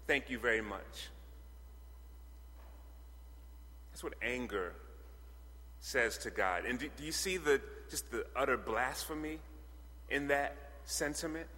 Thank 0.07 0.31
you 0.31 0.39
very 0.39 0.61
much. 0.61 1.09
That's 3.91 4.05
what 4.05 4.13
anger 4.23 4.73
says 5.81 6.17
to 6.19 6.31
God. 6.31 6.65
And 6.65 6.79
do, 6.79 6.89
do 6.97 7.03
you 7.03 7.11
see 7.11 7.39
the 7.39 7.61
just 7.91 8.09
the 8.13 8.25
utter 8.37 8.57
blasphemy 8.57 9.41
in 10.11 10.29
that 10.29 10.55
sentiment? 10.85 11.49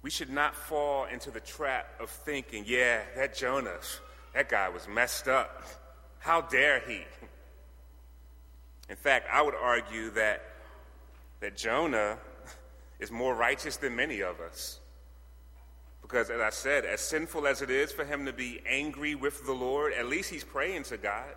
We 0.00 0.08
should 0.08 0.30
not 0.30 0.56
fall 0.56 1.04
into 1.04 1.30
the 1.30 1.40
trap 1.40 2.00
of 2.00 2.08
thinking, 2.08 2.64
yeah, 2.66 3.02
that 3.14 3.36
Jonah, 3.36 3.76
that 4.32 4.48
guy 4.48 4.70
was 4.70 4.88
messed 4.88 5.28
up. 5.28 5.66
How 6.18 6.40
dare 6.40 6.80
he? 6.80 7.02
In 8.92 8.96
fact, 8.96 9.26
I 9.32 9.40
would 9.40 9.54
argue 9.54 10.10
that, 10.10 10.42
that 11.40 11.56
Jonah 11.56 12.18
is 13.00 13.10
more 13.10 13.34
righteous 13.34 13.78
than 13.78 13.96
many 13.96 14.20
of 14.20 14.38
us. 14.38 14.80
Because, 16.02 16.28
as 16.28 16.42
I 16.42 16.50
said, 16.50 16.84
as 16.84 17.00
sinful 17.00 17.46
as 17.46 17.62
it 17.62 17.70
is 17.70 17.90
for 17.90 18.04
him 18.04 18.26
to 18.26 18.34
be 18.34 18.60
angry 18.68 19.14
with 19.14 19.46
the 19.46 19.54
Lord, 19.54 19.94
at 19.94 20.08
least 20.08 20.28
he's 20.28 20.44
praying 20.44 20.82
to 20.84 20.98
God. 20.98 21.34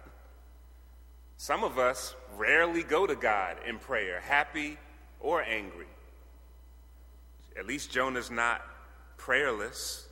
Some 1.37 1.63
of 1.63 1.79
us 1.79 2.13
rarely 2.35 2.83
go 2.83 3.07
to 3.07 3.15
God 3.15 3.55
in 3.65 3.79
prayer, 3.79 4.19
happy 4.19 4.77
or 5.21 5.41
angry. 5.41 5.87
At 7.57 7.65
least 7.65 7.89
Jonah's 7.89 8.29
not 8.29 8.65
prayerless. 9.15 10.09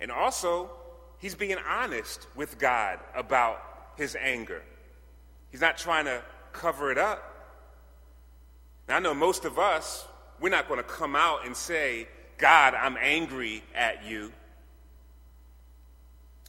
And 0.00 0.10
also, 0.10 0.70
he's 1.20 1.36
being 1.36 1.58
honest 1.68 2.26
with 2.34 2.58
God 2.58 2.98
about 3.14 3.62
his 3.96 4.16
anger. 4.16 4.64
He's 5.54 5.60
not 5.60 5.78
trying 5.78 6.06
to 6.06 6.20
cover 6.52 6.90
it 6.90 6.98
up. 6.98 7.22
Now, 8.88 8.96
I 8.96 8.98
know 8.98 9.14
most 9.14 9.44
of 9.44 9.56
us, 9.56 10.04
we're 10.40 10.48
not 10.48 10.66
going 10.66 10.80
to 10.80 10.82
come 10.82 11.14
out 11.14 11.46
and 11.46 11.56
say, 11.56 12.08
God, 12.38 12.74
I'm 12.74 12.96
angry 13.00 13.62
at 13.72 14.04
you. 14.04 14.32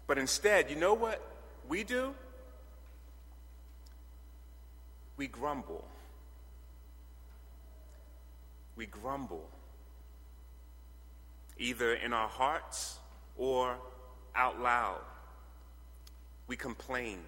But 0.08 0.18
instead, 0.18 0.72
you 0.72 0.76
know 0.76 0.96
what 0.96 1.22
we 1.70 1.84
do? 1.84 2.16
We 5.18 5.28
grumble. 5.28 5.86
We 8.76 8.88
grumble, 8.88 9.48
either 11.60 11.94
in 11.94 12.12
our 12.12 12.28
hearts 12.28 12.98
or 13.38 13.76
out 14.36 14.60
loud. 14.60 15.02
We 16.48 16.56
complain. 16.56 17.20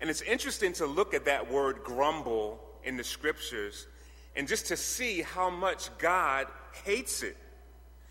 And 0.00 0.10
it's 0.10 0.22
interesting 0.22 0.72
to 0.74 0.86
look 0.86 1.14
at 1.14 1.24
that 1.26 1.50
word 1.50 1.82
grumble 1.84 2.60
in 2.82 2.96
the 2.96 3.04
scriptures 3.04 3.86
and 4.36 4.48
just 4.48 4.66
to 4.66 4.76
see 4.76 5.22
how 5.22 5.50
much 5.50 5.96
God 5.98 6.46
hates 6.84 7.22
it. 7.22 7.36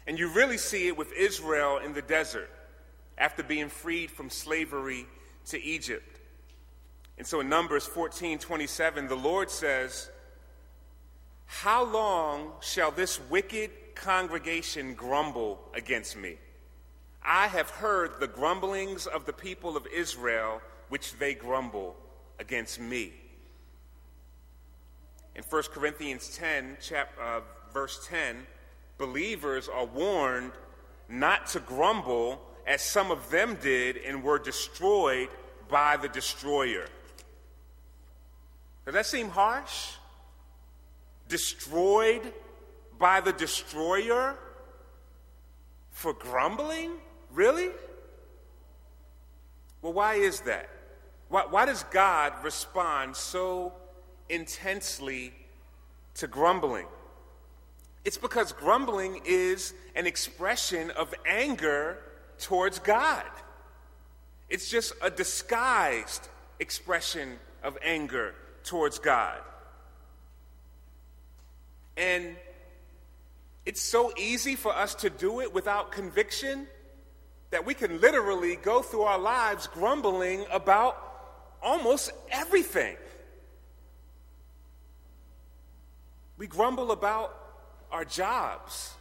And 0.08 0.18
you 0.18 0.30
really 0.30 0.58
see 0.58 0.88
it 0.88 0.98
with 0.98 1.12
Israel 1.14 1.78
in 1.78 1.94
the 1.94 2.02
desert 2.02 2.50
after 3.18 3.44
being 3.44 3.70
freed 3.70 4.12
from 4.12 4.30
slavery 4.30 5.06
to 5.48 5.62
Egypt. 5.62 6.20
And 7.18 7.28
so 7.28 7.40
in 7.40 7.50
Numbers 7.50 7.86
14 7.86 8.40
27, 8.40 9.08
the 9.08 9.16
Lord 9.16 9.50
says, 9.50 10.10
How 11.46 11.84
long 11.84 12.54
shall 12.62 12.92
this 12.92 13.20
wicked 13.30 13.72
congregation 13.96 14.94
grumble 14.94 15.60
against 15.76 16.18
me? 16.18 16.38
I 17.24 17.48
have 17.48 17.70
heard 17.70 18.20
the 18.20 18.28
grumblings 18.28 19.08
of 19.08 19.26
the 19.26 19.34
people 19.34 19.78
of 19.78 19.88
Israel 19.88 20.62
which 20.94 21.18
they 21.18 21.34
grumble 21.34 21.96
against 22.38 22.80
me. 22.80 23.12
In 25.36 25.42
1 25.42 25.64
Corinthians 25.72 26.38
10, 26.38 26.78
chap, 26.80 27.10
uh, 27.20 27.40
verse 27.74 28.06
10, 28.08 28.46
believers 29.00 29.68
are 29.68 29.86
warned 29.86 30.52
not 31.10 31.48
to 31.48 31.60
grumble 31.62 32.40
as 32.68 32.84
some 32.84 33.10
of 33.10 33.32
them 33.32 33.58
did 33.60 33.98
and 33.98 34.22
were 34.22 34.38
destroyed 34.38 35.30
by 35.68 35.98
the 35.98 36.08
destroyer. 36.10 36.86
Does 38.86 38.94
that 38.94 39.08
seem 39.08 39.30
harsh? 39.30 39.94
Destroyed 41.28 42.32
by 43.00 43.20
the 43.20 43.34
destroyer 43.34 44.36
for 45.90 46.14
grumbling? 46.14 46.92
Really? 47.32 47.72
Well, 49.82 49.94
why 49.94 50.18
is 50.18 50.42
that? 50.42 50.70
Why, 51.34 51.46
why 51.50 51.66
does 51.66 51.82
God 51.90 52.32
respond 52.44 53.16
so 53.16 53.74
intensely 54.30 55.34
to 56.14 56.28
grumbling? 56.28 56.86
It's 58.06 58.20
because 58.20 58.52
grumbling 58.52 59.20
is 59.26 59.74
an 59.96 60.06
expression 60.06 60.92
of 60.92 61.12
anger 61.26 61.98
towards 62.38 62.78
God. 62.78 63.26
It's 64.48 64.70
just 64.70 64.94
a 65.02 65.10
disguised 65.10 66.30
expression 66.60 67.40
of 67.64 67.80
anger 67.84 68.36
towards 68.64 69.00
God. 69.00 69.40
And 71.98 72.36
it's 73.66 73.82
so 73.82 74.14
easy 74.20 74.56
for 74.56 74.72
us 74.72 74.94
to 74.94 75.10
do 75.10 75.42
it 75.42 75.52
without 75.52 75.92
conviction 75.92 76.68
that 77.50 77.66
we 77.66 77.74
can 77.74 78.00
literally 78.02 78.56
go 78.56 78.84
through 78.84 79.02
our 79.02 79.18
lives 79.18 79.66
grumbling 79.66 80.46
about 80.52 81.10
almost 81.64 82.12
everything. 82.30 82.98
We 86.38 86.48
grumble 86.48 86.92
about 86.92 87.36
our 87.92 88.04
jobs. 88.04 88.94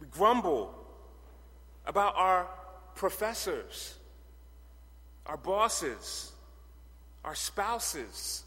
We 0.00 0.06
grumble 0.06 0.74
about 1.86 2.14
our 2.16 2.46
professors, 2.94 3.94
our 5.26 5.36
bosses, 5.36 6.32
our 7.24 7.34
spouses. 7.34 8.44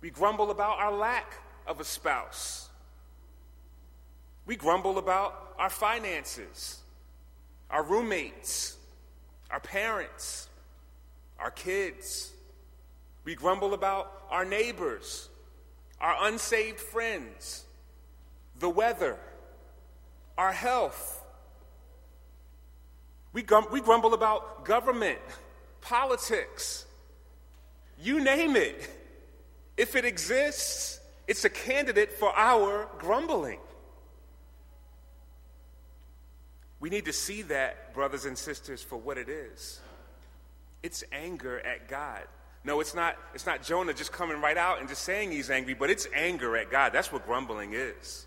We 0.00 0.10
grumble 0.10 0.50
about 0.50 0.78
our 0.78 0.92
lack 0.92 1.32
of 1.66 1.80
a 1.80 1.84
spouse. 1.84 2.68
We 4.46 4.56
grumble 4.56 4.98
about 4.98 5.54
our 5.58 5.70
finances, 5.70 6.80
our 7.70 7.82
roommates, 7.82 8.76
our 9.50 9.60
parents, 9.60 10.48
our 11.38 11.50
kids. 11.50 12.32
We 13.24 13.34
grumble 13.34 13.74
about 13.74 14.12
our 14.30 14.44
neighbors, 14.44 15.28
our 16.00 16.28
unsaved 16.28 16.80
friends, 16.80 17.64
the 18.58 18.68
weather, 18.68 19.18
our 20.36 20.52
health. 20.52 21.24
We, 23.32 23.44
we 23.72 23.80
grumble 23.80 24.14
about 24.14 24.64
government, 24.64 25.18
politics, 25.80 26.86
you 28.00 28.22
name 28.22 28.56
it. 28.56 28.90
If 29.76 29.96
it 29.96 30.04
exists, 30.04 31.00
it's 31.26 31.44
a 31.44 31.50
candidate 31.50 32.12
for 32.12 32.36
our 32.36 32.88
grumbling. 32.98 33.58
We 36.80 36.90
need 36.90 37.06
to 37.06 37.12
see 37.12 37.42
that, 37.42 37.94
brothers 37.94 38.24
and 38.26 38.36
sisters, 38.36 38.82
for 38.82 38.96
what 38.96 39.16
it 39.16 39.28
is. 39.28 39.80
It's 40.84 41.02
anger 41.12 41.60
at 41.60 41.88
God. 41.88 42.20
No, 42.62 42.80
it's 42.80 42.94
not, 42.94 43.16
it's 43.32 43.46
not 43.46 43.62
Jonah 43.62 43.94
just 43.94 44.12
coming 44.12 44.38
right 44.42 44.58
out 44.58 44.80
and 44.80 44.88
just 44.88 45.02
saying 45.02 45.32
he's 45.32 45.48
angry, 45.48 45.72
but 45.72 45.88
it's 45.88 46.06
anger 46.14 46.58
at 46.58 46.70
God. 46.70 46.92
That's 46.92 47.10
what 47.10 47.24
grumbling 47.24 47.72
is. 47.72 48.26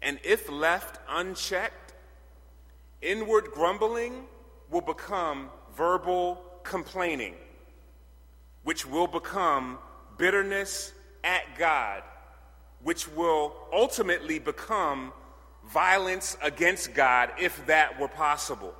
And 0.00 0.18
if 0.24 0.50
left 0.50 0.98
unchecked, 1.10 1.92
inward 3.02 3.48
grumbling 3.52 4.24
will 4.70 4.80
become 4.80 5.50
verbal 5.76 6.42
complaining, 6.62 7.34
which 8.64 8.86
will 8.86 9.06
become 9.06 9.76
bitterness 10.16 10.94
at 11.22 11.42
God, 11.58 12.02
which 12.82 13.06
will 13.08 13.54
ultimately 13.74 14.38
become 14.38 15.12
violence 15.66 16.38
against 16.40 16.94
God 16.94 17.30
if 17.38 17.66
that 17.66 18.00
were 18.00 18.08
possible. 18.08 18.74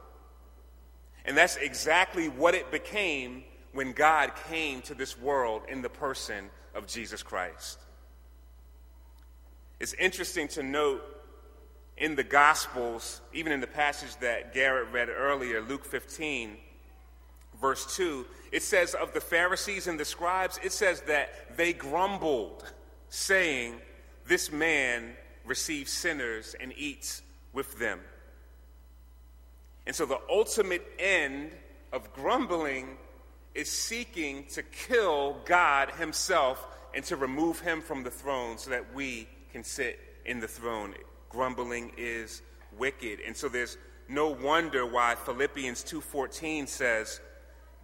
And 1.25 1.37
that's 1.37 1.57
exactly 1.57 2.29
what 2.29 2.55
it 2.55 2.71
became 2.71 3.45
when 3.73 3.93
God 3.93 4.33
came 4.49 4.83
to 4.83 4.95
this 4.95 5.19
world 5.19 5.63
in 5.69 5.83
the 5.83 5.89
person 5.89 6.51
of 6.75 6.87
Jesus 6.87 7.23
Christ. 7.23 7.79
It's 9.81 9.95
interesting 9.95 10.49
to 10.49 10.63
note 10.63 11.03
in 11.97 12.15
the 12.15 12.25
Gospels, 12.25 13.21
even 13.33 13.53
in 13.53 13.61
the 13.61 13.67
passage 13.67 14.17
that 14.21 14.55
Garrett 14.55 14.89
read 14.93 15.09
earlier, 15.09 15.61
Luke 15.61 15.85
15, 15.85 16.57
verse 17.61 17.97
2, 17.97 18.27
it 18.51 18.63
says 18.63 18.95
of 18.95 19.13
the 19.13 19.21
Pharisees 19.21 19.87
and 19.87 19.99
the 19.99 20.05
scribes, 20.05 20.59
it 20.63 20.73
says 20.73 21.01
that 21.03 21.57
they 21.57 21.73
grumbled, 21.73 22.65
saying, 23.09 23.75
This 24.27 24.51
man 24.53 25.15
receives 25.45 25.93
sinners 25.93 26.55
and 26.61 26.73
eats 26.77 27.23
with 27.53 27.79
them. 27.79 28.01
And 29.87 29.95
so 29.95 30.07
the 30.07 30.21
ultimate 30.31 30.87
end 30.99 31.51
of 31.93 32.13
grumbling 32.13 32.97
is 33.55 33.71
seeking 33.71 34.45
to 34.47 34.63
kill 34.63 35.37
God 35.45 35.91
Himself 35.93 36.67
and 36.95 37.05
to 37.05 37.17
remove 37.17 37.61
Him 37.61 37.81
from 37.83 38.03
the 38.03 38.11
throne 38.11 38.59
so 38.59 38.71
that 38.71 38.95
we 38.95 39.29
can 39.53 39.65
sit 39.65 39.99
in 40.25 40.41
the 40.41 40.49
throne. 40.49 40.95
Grumbling 41.29 41.93
is 41.97 42.43
wicked. 42.79 43.21
And 43.21 43.37
so 43.37 43.49
there's 43.49 43.77
no 44.09 44.29
wonder 44.29 44.87
why 44.87 45.15
Philippians 45.15 45.83
2:14 45.85 46.67
says, 46.67 47.21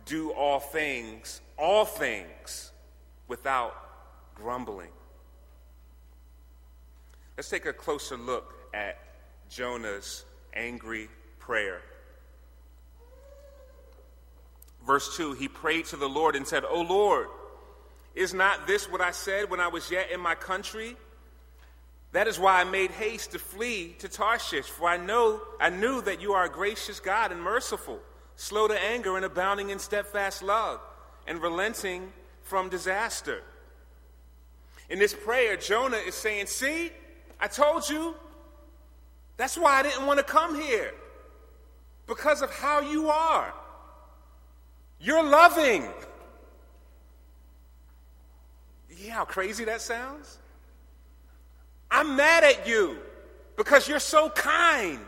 "Do 0.04 0.32
all 0.32 0.60
things, 0.60 1.40
all 1.56 1.84
things 1.84 2.72
without 3.26 4.34
grumbling." 4.34 4.92
Let's 7.36 7.48
take 7.48 7.66
a 7.66 7.72
closer 7.72 8.16
look 8.16 8.68
at 8.74 8.98
Jonah's 9.48 10.24
angry 10.54 11.08
prayer. 11.48 11.80
Verse 14.86 15.16
2 15.16 15.32
He 15.32 15.48
prayed 15.48 15.86
to 15.86 15.96
the 15.96 16.08
Lord 16.08 16.36
and 16.36 16.46
said, 16.46 16.62
O 16.62 16.82
Lord, 16.82 17.28
is 18.14 18.34
not 18.34 18.66
this 18.66 18.84
what 18.84 19.00
I 19.00 19.12
said 19.12 19.48
when 19.48 19.58
I 19.58 19.68
was 19.68 19.90
yet 19.90 20.10
in 20.10 20.20
my 20.20 20.34
country? 20.34 20.94
That 22.12 22.28
is 22.28 22.38
why 22.38 22.60
I 22.60 22.64
made 22.64 22.90
haste 22.90 23.32
to 23.32 23.38
flee 23.38 23.96
to 24.00 24.08
Tarshish, 24.08 24.66
for 24.66 24.90
I 24.90 24.98
know 24.98 25.40
I 25.58 25.70
knew 25.70 26.02
that 26.02 26.20
you 26.20 26.34
are 26.34 26.44
a 26.44 26.50
gracious 26.50 27.00
God 27.00 27.32
and 27.32 27.40
merciful, 27.40 27.98
slow 28.36 28.68
to 28.68 28.78
anger 28.78 29.16
and 29.16 29.24
abounding 29.24 29.70
in 29.70 29.78
steadfast 29.78 30.42
love, 30.42 30.80
and 31.26 31.40
relenting 31.40 32.12
from 32.42 32.68
disaster. 32.68 33.42
In 34.90 34.98
this 34.98 35.14
prayer, 35.14 35.56
Jonah 35.56 35.96
is 35.96 36.14
saying, 36.14 36.46
See, 36.46 36.90
I 37.40 37.48
told 37.48 37.88
you. 37.88 38.14
That's 39.38 39.56
why 39.56 39.78
I 39.78 39.82
didn't 39.82 40.04
want 40.04 40.18
to 40.18 40.24
come 40.24 40.54
here. 40.60 40.92
Because 42.08 42.42
of 42.42 42.50
how 42.50 42.80
you 42.80 43.10
are. 43.10 43.54
You're 44.98 45.22
loving. 45.22 45.86
Yeah, 48.98 49.12
how 49.12 49.24
crazy 49.24 49.64
that 49.66 49.80
sounds? 49.80 50.38
I'm 51.90 52.16
mad 52.16 52.42
at 52.42 52.66
you 52.66 52.98
because 53.56 53.86
you're 53.86 54.00
so 54.00 54.30
kind. 54.30 54.98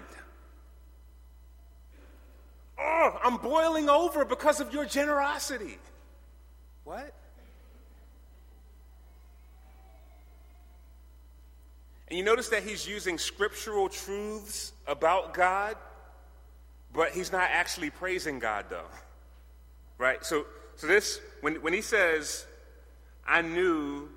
Oh, 2.78 3.18
I'm 3.22 3.38
boiling 3.38 3.88
over 3.88 4.24
because 4.24 4.60
of 4.60 4.72
your 4.72 4.84
generosity. 4.84 5.78
What? 6.84 7.12
And 12.08 12.18
you 12.18 12.24
notice 12.24 12.48
that 12.48 12.62
he's 12.62 12.86
using 12.86 13.18
scriptural 13.18 13.88
truths 13.88 14.72
about 14.86 15.32
God, 15.32 15.76
but 16.92 17.10
he's 17.12 17.32
not 17.32 17.48
actually 17.50 17.90
praising 17.90 18.38
God, 18.38 18.66
though. 18.68 18.88
Right? 19.98 20.24
So, 20.24 20.46
so 20.76 20.86
this, 20.86 21.20
when, 21.40 21.56
when 21.56 21.72
he 21.72 21.82
says, 21.82 22.46
I 23.26 23.42
knew 23.42 24.08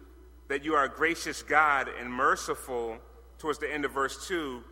that 0.48 0.64
you 0.64 0.76
are 0.76 0.86
a 0.86 0.90
gracious 0.90 1.44
God 1.44 1.90
and 2.00 2.12
merciful, 2.12 2.98
towards 3.44 3.60
the 3.60 3.72
end 3.72 3.84
of 3.84 3.92
verse 3.92 4.26
2, 4.28 4.64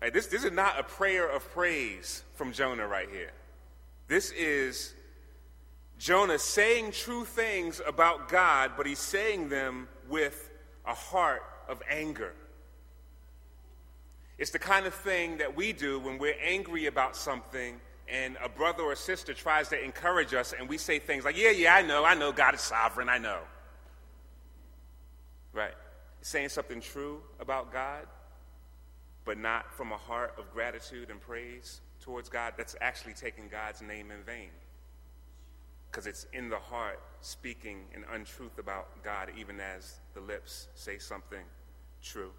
right, 0.00 0.12
this, 0.12 0.28
this 0.28 0.44
is 0.44 0.52
not 0.52 0.80
a 0.80 0.82
prayer 0.82 1.28
of 1.28 1.46
praise 1.52 2.22
from 2.34 2.52
Jonah 2.52 2.86
right 2.86 3.10
here. 3.10 3.32
This 4.08 4.30
is 4.30 4.94
Jonah 5.98 6.38
saying 6.38 6.92
true 6.92 7.26
things 7.26 7.82
about 7.86 8.30
God, 8.30 8.72
but 8.78 8.86
he's 8.86 8.98
saying 8.98 9.50
them 9.50 9.88
with 10.08 10.50
a 10.86 10.94
heart 10.94 11.42
of 11.68 11.82
anger. 11.90 12.32
It's 14.38 14.50
the 14.50 14.58
kind 14.58 14.86
of 14.86 14.94
thing 14.94 15.38
that 15.38 15.54
we 15.56 15.72
do 15.72 16.00
when 16.00 16.18
we're 16.18 16.36
angry 16.42 16.86
about 16.86 17.16
something 17.16 17.80
and 18.08 18.36
a 18.42 18.48
brother 18.48 18.82
or 18.82 18.96
sister 18.96 19.32
tries 19.32 19.68
to 19.68 19.82
encourage 19.82 20.34
us 20.34 20.52
and 20.58 20.68
we 20.68 20.76
say 20.76 20.98
things 20.98 21.24
like, 21.24 21.36
Yeah, 21.36 21.50
yeah, 21.50 21.74
I 21.74 21.82
know, 21.82 22.04
I 22.04 22.14
know 22.14 22.32
God 22.32 22.54
is 22.54 22.60
sovereign, 22.60 23.08
I 23.08 23.18
know. 23.18 23.40
Right. 25.52 25.74
Saying 26.20 26.48
something 26.48 26.80
true 26.80 27.20
about 27.38 27.72
God, 27.72 28.06
but 29.24 29.38
not 29.38 29.72
from 29.72 29.92
a 29.92 29.96
heart 29.96 30.34
of 30.38 30.52
gratitude 30.52 31.10
and 31.10 31.20
praise 31.20 31.80
towards 32.00 32.28
God, 32.28 32.54
that's 32.56 32.76
actually 32.80 33.14
taking 33.14 33.48
God's 33.48 33.80
name 33.80 34.10
in 34.10 34.22
vain. 34.24 34.50
Because 35.90 36.06
it's 36.06 36.26
in 36.32 36.48
the 36.48 36.58
heart 36.58 37.00
speaking 37.20 37.84
an 37.94 38.04
untruth 38.12 38.58
about 38.58 39.02
God, 39.04 39.30
even 39.38 39.60
as 39.60 40.00
the 40.12 40.20
lips 40.20 40.68
say 40.74 40.98
something 40.98 41.44
true. 42.02 42.32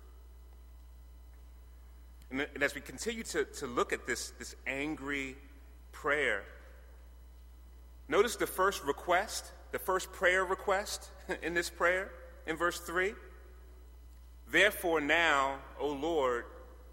And, 2.31 2.47
and 2.53 2.63
as 2.63 2.75
we 2.75 2.81
continue 2.81 3.23
to, 3.23 3.45
to 3.45 3.67
look 3.67 3.93
at 3.93 4.07
this, 4.07 4.31
this 4.39 4.55
angry 4.65 5.35
prayer, 5.91 6.43
notice 8.07 8.35
the 8.35 8.47
first 8.47 8.83
request, 8.83 9.51
the 9.71 9.79
first 9.79 10.11
prayer 10.11 10.43
request 10.43 11.09
in 11.43 11.53
this 11.53 11.69
prayer 11.69 12.11
in 12.47 12.57
verse 12.57 12.79
3. 12.79 13.13
Therefore, 14.51 15.01
now, 15.01 15.57
O 15.79 15.87
Lord, 15.87 16.45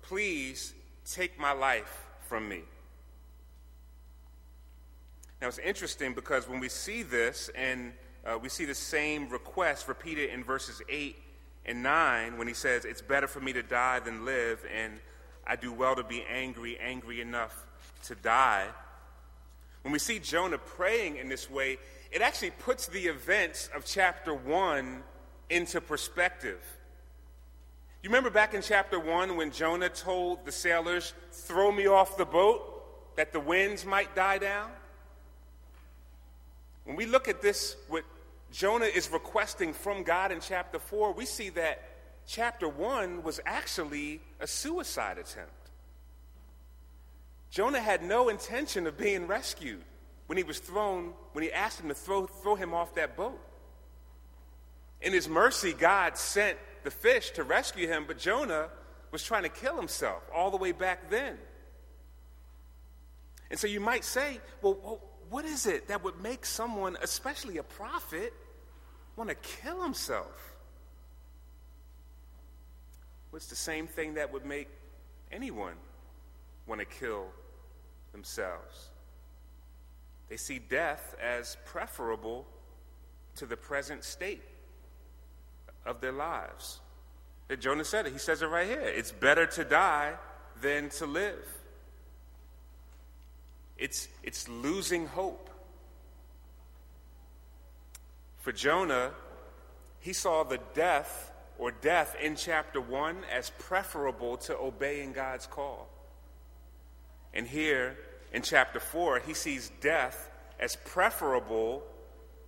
please 0.02 0.74
take 1.04 1.38
my 1.38 1.52
life 1.52 2.06
from 2.20 2.48
me. 2.48 2.62
Now, 5.40 5.48
it's 5.48 5.58
interesting 5.58 6.14
because 6.14 6.48
when 6.48 6.60
we 6.60 6.68
see 6.68 7.02
this 7.02 7.50
and 7.54 7.92
uh, 8.24 8.38
we 8.40 8.48
see 8.48 8.64
the 8.64 8.74
same 8.74 9.28
request 9.28 9.88
repeated 9.88 10.30
in 10.30 10.44
verses 10.44 10.80
8 10.88 11.16
and 11.66 11.82
9 11.82 12.38
when 12.38 12.46
he 12.46 12.54
says, 12.54 12.84
It's 12.84 13.02
better 13.02 13.26
for 13.26 13.40
me 13.40 13.52
to 13.52 13.62
die 13.62 13.98
than 13.98 14.24
live, 14.24 14.64
and 14.72 15.00
I 15.46 15.56
do 15.56 15.72
well 15.72 15.96
to 15.96 16.04
be 16.04 16.24
angry, 16.30 16.78
angry 16.78 17.20
enough 17.20 17.66
to 18.04 18.14
die. 18.14 18.66
When 19.82 19.92
we 19.92 19.98
see 19.98 20.18
Jonah 20.18 20.58
praying 20.58 21.16
in 21.16 21.28
this 21.28 21.50
way, 21.50 21.78
it 22.10 22.22
actually 22.22 22.50
puts 22.50 22.86
the 22.86 23.06
events 23.06 23.68
of 23.74 23.84
chapter 23.84 24.34
1 24.34 25.02
into 25.50 25.80
perspective. 25.80 26.60
You 28.02 28.10
remember 28.10 28.30
back 28.30 28.54
in 28.54 28.62
chapter 28.62 28.98
1 28.98 29.36
when 29.36 29.50
Jonah 29.50 29.88
told 29.88 30.44
the 30.44 30.52
sailors, 30.52 31.14
Throw 31.30 31.70
me 31.70 31.86
off 31.86 32.16
the 32.16 32.24
boat 32.24 33.16
that 33.16 33.32
the 33.32 33.40
winds 33.40 33.84
might 33.84 34.14
die 34.14 34.38
down? 34.38 34.70
When 36.84 36.96
we 36.96 37.06
look 37.06 37.28
at 37.28 37.40
this, 37.40 37.76
what 37.88 38.04
Jonah 38.52 38.86
is 38.86 39.10
requesting 39.10 39.72
from 39.72 40.02
God 40.02 40.32
in 40.32 40.40
chapter 40.40 40.78
4, 40.78 41.12
we 41.12 41.24
see 41.24 41.48
that 41.50 41.80
chapter 42.26 42.68
1 42.68 43.22
was 43.22 43.40
actually 43.44 44.20
a 44.40 44.46
suicide 44.46 45.18
attempt. 45.18 45.50
Jonah 47.50 47.80
had 47.80 48.02
no 48.02 48.28
intention 48.28 48.86
of 48.86 48.96
being 48.96 49.26
rescued 49.26 49.84
when 50.26 50.38
he 50.38 50.44
was 50.44 50.58
thrown, 50.58 51.12
when 51.32 51.44
he 51.44 51.52
asked 51.52 51.80
him 51.80 51.88
to 51.88 51.94
throw, 51.94 52.26
throw 52.26 52.54
him 52.54 52.72
off 52.72 52.94
that 52.94 53.16
boat. 53.16 53.38
In 55.02 55.12
his 55.12 55.28
mercy, 55.28 55.72
God 55.72 56.16
sent 56.16 56.58
the 56.84 56.90
fish 56.90 57.30
to 57.32 57.44
rescue 57.44 57.88
him, 57.88 58.04
but 58.06 58.18
Jonah 58.18 58.68
was 59.10 59.22
trying 59.22 59.42
to 59.42 59.48
kill 59.48 59.76
himself 59.76 60.22
all 60.34 60.50
the 60.50 60.56
way 60.56 60.72
back 60.72 61.10
then. 61.10 61.36
And 63.50 63.60
so 63.60 63.66
you 63.66 63.80
might 63.80 64.04
say, 64.04 64.40
well, 64.62 65.00
what 65.28 65.44
is 65.44 65.66
it 65.66 65.88
that 65.88 66.02
would 66.02 66.22
make 66.22 66.46
someone, 66.46 66.96
especially 67.02 67.58
a 67.58 67.62
prophet, 67.62 68.32
want 69.16 69.28
to 69.28 69.36
kill 69.36 69.82
himself? 69.82 70.51
What's 73.32 73.46
the 73.46 73.56
same 73.56 73.86
thing 73.86 74.14
that 74.14 74.30
would 74.30 74.44
make 74.44 74.68
anyone 75.32 75.72
want 76.66 76.82
to 76.82 76.84
kill 76.84 77.28
themselves? 78.12 78.90
They 80.28 80.36
see 80.36 80.58
death 80.58 81.14
as 81.18 81.56
preferable 81.64 82.46
to 83.36 83.46
the 83.46 83.56
present 83.56 84.04
state 84.04 84.42
of 85.86 86.02
their 86.02 86.12
lives. 86.12 86.80
That 87.48 87.58
Jonah 87.58 87.86
said 87.86 88.06
it. 88.06 88.12
He 88.12 88.18
says 88.18 88.42
it 88.42 88.46
right 88.48 88.66
here. 88.66 88.82
It's 88.82 89.12
better 89.12 89.46
to 89.46 89.64
die 89.64 90.12
than 90.60 90.90
to 90.90 91.06
live. 91.06 91.48
It's, 93.78 94.08
it's 94.22 94.46
losing 94.46 95.06
hope. 95.06 95.48
For 98.40 98.52
Jonah, 98.52 99.12
he 100.00 100.12
saw 100.12 100.44
the 100.44 100.58
death 100.74 101.31
or 101.62 101.70
death 101.70 102.16
in 102.20 102.34
chapter 102.34 102.80
1 102.80 103.18
as 103.32 103.50
preferable 103.50 104.36
to 104.36 104.58
obeying 104.58 105.12
God's 105.12 105.46
call. 105.46 105.88
And 107.32 107.46
here 107.46 107.96
in 108.32 108.42
chapter 108.42 108.80
4, 108.80 109.20
he 109.20 109.32
sees 109.32 109.70
death 109.80 110.28
as 110.58 110.74
preferable 110.74 111.84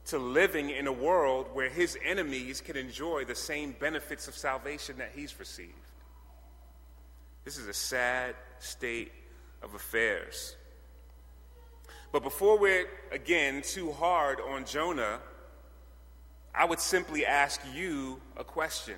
to 0.07 0.19
living 0.19 0.69
in 0.69 0.89
a 0.89 0.93
world 0.93 1.47
where 1.53 1.69
his 1.69 1.97
enemies 2.05 2.61
can 2.61 2.77
enjoy 2.77 3.25
the 3.25 3.37
same 3.37 3.77
benefits 3.79 4.27
of 4.27 4.35
salvation 4.35 4.99
that 4.99 5.13
he's 5.15 5.39
received. 5.39 5.71
This 7.45 7.57
is 7.57 7.69
a 7.69 7.73
sad 7.73 8.35
state 8.59 9.13
of 9.63 9.77
affairs. 9.77 10.57
But 12.11 12.25
before 12.25 12.59
we're, 12.59 12.89
again, 13.13 13.63
too 13.63 13.93
hard 13.93 14.41
on 14.41 14.65
Jonah, 14.65 15.21
I 16.55 16.65
would 16.65 16.79
simply 16.79 17.27
ask 17.27 17.61
you 17.75 18.21
a 18.37 18.45
question 18.45 18.97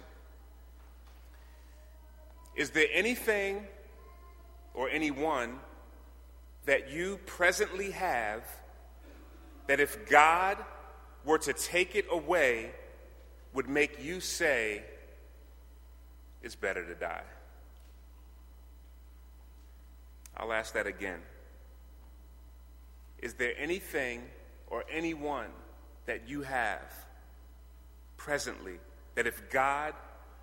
Is 2.54 2.70
there 2.70 2.88
anything 2.92 3.66
or 4.74 4.90
anyone 4.90 5.58
that 6.66 6.90
you 6.90 7.18
presently 7.26 7.92
have 7.92 8.42
that 9.68 9.80
if 9.80 10.08
God 10.08 10.58
were 11.24 11.38
to 11.38 11.52
take 11.52 11.94
it 11.96 12.06
away 12.10 12.70
would 13.52 13.68
make 13.68 14.04
you 14.04 14.20
say, 14.20 14.82
it's 16.42 16.54
better 16.54 16.84
to 16.84 16.94
die? 16.94 17.22
I'll 20.36 20.52
ask 20.52 20.74
that 20.74 20.86
again. 20.86 21.20
Is 23.18 23.34
there 23.34 23.54
anything 23.56 24.22
or 24.66 24.84
anyone 24.90 25.48
that 26.04 26.28
you 26.28 26.42
have 26.42 27.05
presently 28.16 28.79
that 29.14 29.26
if 29.26 29.50
God 29.50 29.94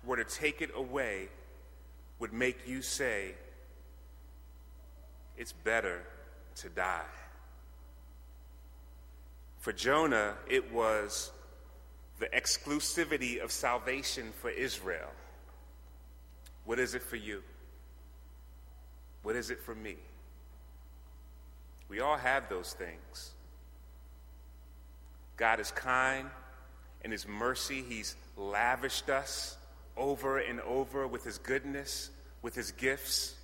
were 0.04 0.16
to 0.16 0.24
take 0.24 0.60
it 0.60 0.70
away 0.74 1.28
would 2.18 2.32
make 2.32 2.66
you 2.66 2.82
say, 2.82 3.34
it's 5.36 5.52
better 5.52 6.02
to 6.56 6.68
die? 6.68 7.02
For 9.58 9.72
Jonah, 9.72 10.34
it 10.48 10.72
was 10.72 11.32
the 12.18 12.26
exclusivity 12.26 13.42
of 13.42 13.50
salvation 13.50 14.32
for 14.40 14.50
Israel. 14.50 15.10
What 16.64 16.78
is 16.78 16.94
it 16.94 17.02
for 17.02 17.16
you? 17.16 17.42
What 19.22 19.36
is 19.36 19.50
it 19.50 19.60
for 19.60 19.74
me? 19.74 19.96
We 21.88 22.00
all 22.00 22.16
have 22.16 22.48
those 22.48 22.72
things. 22.72 23.32
God 25.36 25.60
is 25.60 25.70
kind. 25.70 26.28
In 27.04 27.10
His 27.10 27.28
mercy, 27.28 27.84
He's 27.88 28.16
lavished 28.36 29.08
us 29.08 29.56
over 29.96 30.38
and 30.38 30.60
over 30.62 31.06
with 31.06 31.22
His 31.22 31.38
goodness, 31.38 32.10
with 32.42 32.54
His 32.56 32.72
gifts, 32.72 33.36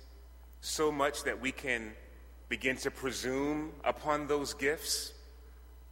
so 0.59 0.91
much 0.91 1.23
that 1.23 1.39
we 1.39 1.51
can 1.51 1.93
begin 2.49 2.75
to 2.77 2.91
presume 2.91 3.71
upon 3.85 4.27
those 4.27 4.53
gifts 4.53 5.13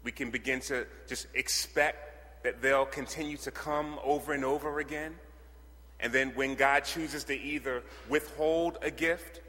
we 0.04 0.12
can 0.12 0.32
begin 0.32 0.60
to 0.62 0.86
just 1.08 1.28
expect 1.34 2.44
that 2.44 2.62
they'll 2.62 2.86
continue 2.86 3.38
to 3.38 3.52
come 3.52 4.00
over 4.04 4.34
and 4.34 4.46
over 4.46 4.80
again. 4.80 5.16
And 6.00 6.14
then 6.14 6.30
when 6.36 6.56
God 6.56 6.86
chooses 6.86 7.26
to 7.26 7.38
either 7.38 7.84
withhold 8.08 8.78
a 8.82 8.90
gift 8.90 9.42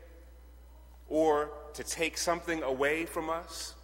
or 1.08 1.50
to 1.74 1.84
take 1.84 2.18
something 2.18 2.62
away 2.62 3.06
from 3.06 3.30
us, 3.30 3.74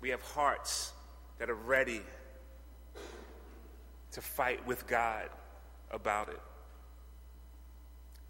we 0.00 0.08
have 0.08 0.22
hearts 0.22 0.92
that 1.38 1.48
are 1.48 1.54
ready 1.54 2.02
to 4.18 4.22
fight 4.22 4.66
with 4.66 4.84
God 4.88 5.28
about 5.92 6.28
it. 6.28 6.40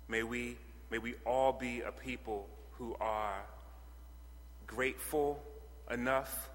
May 0.06 0.22
we, 0.22 0.58
may 0.90 0.98
we 0.98 1.14
all 1.24 1.50
be 1.50 1.80
a 1.80 1.90
people 1.90 2.46
who 2.72 2.94
are 3.00 3.40
grateful 4.66 5.42
enough 5.90 6.50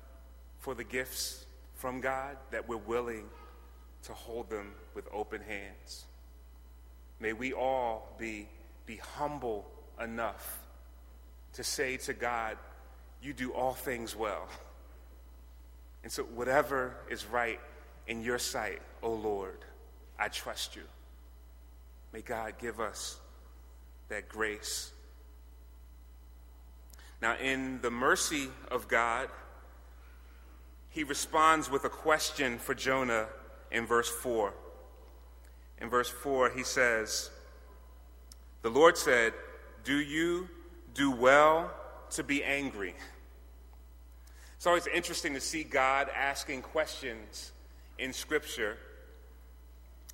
for 0.60 0.76
the 0.76 0.84
gifts 0.84 1.48
from 1.74 2.00
God 2.00 2.38
that 2.52 2.70
we're 2.70 2.78
willing 2.78 3.26
to 4.04 4.14
hold 4.14 4.52
them 4.52 4.74
with 4.94 5.08
open 5.12 5.42
hands. 5.42 6.06
May 7.20 7.34
we 7.34 7.54
all 7.54 8.14
be, 8.20 8.48
be 8.86 8.98
humble 8.98 9.66
enough 10.00 10.60
to 11.54 11.64
say 11.64 11.98
to 11.98 12.14
God, 12.14 12.56
You 13.20 13.34
do 13.34 13.52
all 13.52 13.74
things 13.74 14.16
well. 14.16 14.48
And 16.04 16.12
so, 16.12 16.22
whatever 16.22 16.98
is 17.10 17.26
right 17.26 17.60
in 18.08 18.22
your 18.22 18.40
sight, 18.40 18.82
O 19.02 19.08
oh 19.08 19.14
Lord, 19.16 19.60
I 20.20 20.28
trust 20.28 20.76
you. 20.76 20.84
May 22.12 22.22
God 22.22 22.56
give 22.60 22.80
us 22.80 23.20
that 24.10 24.30
grace. 24.30 24.92
Now, 27.22 27.38
in 27.38 27.82
the 27.82 27.90
mercy 27.90 28.50
of 28.70 28.88
God, 28.88 29.30
he 30.90 31.04
responds 31.04 31.72
with 31.72 31.86
a 31.86 31.90
question 31.90 32.60
for 32.60 32.76
Jonah 32.76 33.28
in 33.72 33.86
verse 33.86 34.10
4. 34.10 34.54
In 35.80 35.90
verse 35.90 36.10
4, 36.10 36.50
he 36.52 36.64
says, 36.64 37.32
The 38.62 38.70
Lord 38.70 38.98
said, 38.98 39.34
Do 39.86 39.96
you 39.96 40.50
do 40.94 41.10
well 41.10 41.74
to 42.12 42.24
be 42.24 42.44
angry? 42.44 42.94
It's 44.56 44.68
always 44.68 44.86
interesting 44.86 45.34
to 45.34 45.42
see 45.42 45.64
God 45.64 46.10
asking 46.16 46.62
questions 46.62 47.53
in 48.04 48.12
Scripture. 48.12 48.78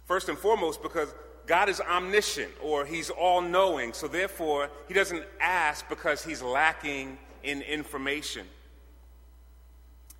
First 0.05 0.29
and 0.29 0.37
foremost, 0.37 0.83
because 0.83 1.13
God 1.47 1.69
is 1.69 1.81
omniscient 1.81 2.51
or 2.61 2.85
he's 2.85 3.09
all 3.09 3.41
knowing, 3.41 3.93
so 3.93 4.07
therefore, 4.07 4.69
he 4.87 4.93
doesn't 4.93 5.23
ask 5.41 5.89
because 5.89 6.23
he's 6.23 6.41
lacking 6.43 7.17
in 7.43 7.63
information. 7.63 8.45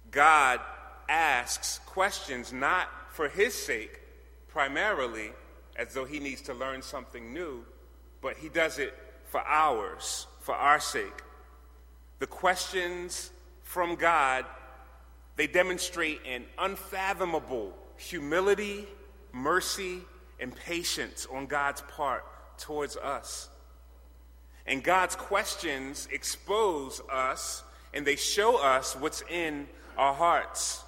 God 0.10 0.60
asks 1.08 1.80
questions 1.86 2.52
not 2.52 2.90
for 3.12 3.30
his 3.30 3.54
sake 3.54 4.00
primarily, 4.48 5.32
as 5.76 5.94
though 5.94 6.06
he 6.06 6.20
needs 6.20 6.42
to 6.42 6.54
learn 6.54 6.82
something 6.82 7.34
new, 7.34 7.64
but 8.22 8.38
he 8.38 8.50
does 8.50 8.80
it 8.80 8.94
for 9.26 9.42
ours, 9.42 10.26
for 10.42 10.56
our 10.56 10.80
sake. 10.80 11.24
The 12.18 12.28
questions 12.28 13.30
from 13.62 13.96
God, 13.96 14.46
they 15.40 15.48
demonstrate 15.48 16.20
an 16.28 16.44
unfathomable 16.58 17.74
humility, 17.96 18.86
mercy, 19.32 20.00
and 20.38 20.54
patience 20.54 21.26
on 21.32 21.46
God's 21.46 21.80
part 21.80 22.26
towards 22.58 22.98
us. 22.98 23.48
And 24.66 24.84
God's 24.84 25.16
questions 25.16 26.10
expose 26.12 27.02
us 27.10 27.64
and 27.94 28.06
they 28.06 28.18
show 28.18 28.62
us 28.62 28.98
what's 28.98 29.24
in 29.30 29.70
our 29.98 30.14
hearts. 30.14 30.84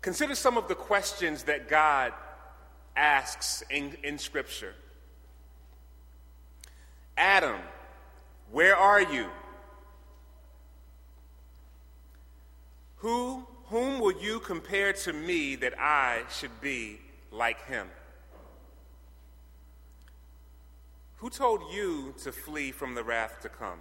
Consider 0.00 0.34
some 0.34 0.58
of 0.58 0.66
the 0.66 0.74
questions 0.74 1.44
that 1.44 1.68
God 1.68 2.12
asks 2.96 3.62
in, 3.70 3.96
in 4.02 4.18
Scripture 4.18 4.74
Adam, 7.16 7.60
where 8.50 8.76
are 8.76 9.00
you? 9.00 9.28
Who, 12.98 13.46
whom 13.66 14.00
will 14.00 14.20
you 14.20 14.40
compare 14.40 14.92
to 14.92 15.12
me 15.12 15.56
that 15.56 15.78
I 15.78 16.22
should 16.30 16.60
be 16.60 17.00
like 17.30 17.66
him? 17.66 17.88
Who 21.18 21.30
told 21.30 21.72
you 21.72 22.14
to 22.22 22.32
flee 22.32 22.70
from 22.72 22.94
the 22.94 23.02
wrath 23.02 23.40
to 23.42 23.48
come? 23.48 23.80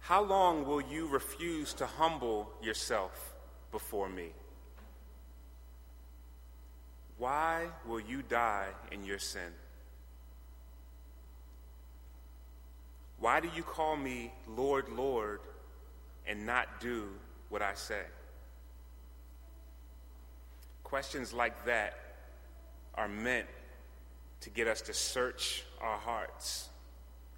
How 0.00 0.22
long 0.22 0.66
will 0.66 0.80
you 0.80 1.06
refuse 1.06 1.74
to 1.74 1.86
humble 1.86 2.50
yourself 2.62 3.34
before 3.70 4.08
me? 4.08 4.30
Why 7.18 7.66
will 7.86 8.00
you 8.00 8.22
die 8.22 8.68
in 8.90 9.04
your 9.04 9.18
sin? 9.18 9.52
Why 13.20 13.40
do 13.40 13.48
you 13.54 13.62
call 13.62 13.96
me 13.96 14.32
Lord, 14.46 14.88
Lord, 14.88 15.40
and 16.26 16.46
not 16.46 16.80
do 16.80 17.08
what 17.48 17.62
I 17.62 17.74
say? 17.74 18.02
Questions 20.84 21.32
like 21.32 21.66
that 21.66 21.98
are 22.94 23.08
meant 23.08 23.46
to 24.40 24.50
get 24.50 24.68
us 24.68 24.80
to 24.82 24.94
search 24.94 25.64
our 25.80 25.98
hearts 25.98 26.68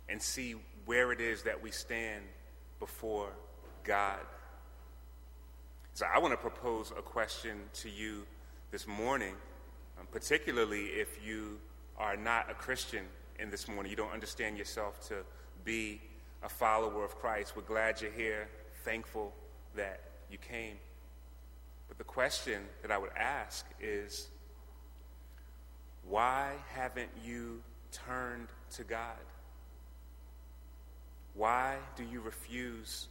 and 0.09 0.21
see 0.21 0.55
where 0.85 1.13
it 1.13 1.21
is 1.21 1.43
that 1.45 1.63
we 1.63 1.71
stand 1.71 2.25
before 2.79 3.31
God. 3.85 4.21
So 5.95 6.07
I 6.13 6.19
want 6.19 6.33
to 6.33 6.39
propose 6.39 6.93
a 6.97 7.03
question 7.03 7.59
to 7.75 7.91
you 7.91 8.27
this 8.71 8.87
morning, 8.87 9.35
um, 9.99 10.07
particularly 10.11 10.87
if 10.87 11.25
you 11.25 11.59
are 11.99 12.17
not 12.17 12.51
a 12.51 12.55
Christian 12.55 13.05
in 13.39 13.51
this 13.51 13.69
morning. 13.69 13.91
You 13.91 13.97
don't 13.97 14.13
understand 14.13 14.57
yourself 14.57 15.07
to 15.09 15.17
be 15.65 16.01
a 16.43 16.49
follower 16.49 17.05
of 17.05 17.17
Christ. 17.17 17.55
We're 17.57 17.63
glad 17.63 18.01
you're 18.01 18.11
here, 18.11 18.49
thankful 18.85 19.33
that 19.77 20.01
you 20.31 20.39
came. 20.39 20.77
But 21.89 21.99
the 21.99 22.05
question 22.05 22.63
that 22.83 22.91
I 22.91 22.99
would 22.99 23.11
ask 23.17 23.67
is 23.81 24.29
why 26.09 26.53
haven't 26.73 27.11
you 27.25 27.63
turned 27.93 28.49
to 28.75 28.85
God? 28.85 29.19
Why 31.35 31.77
do 31.97 32.05
you 32.05 32.21
refuse 32.21 33.09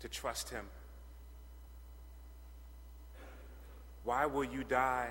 to 0.00 0.08
trust 0.08 0.50
Him? 0.50 0.64
Why 4.04 4.26
will 4.26 4.44
you 4.44 4.64
die 4.64 5.10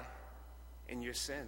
in 0.90 1.02
your 1.02 1.14
sin? 1.14 1.48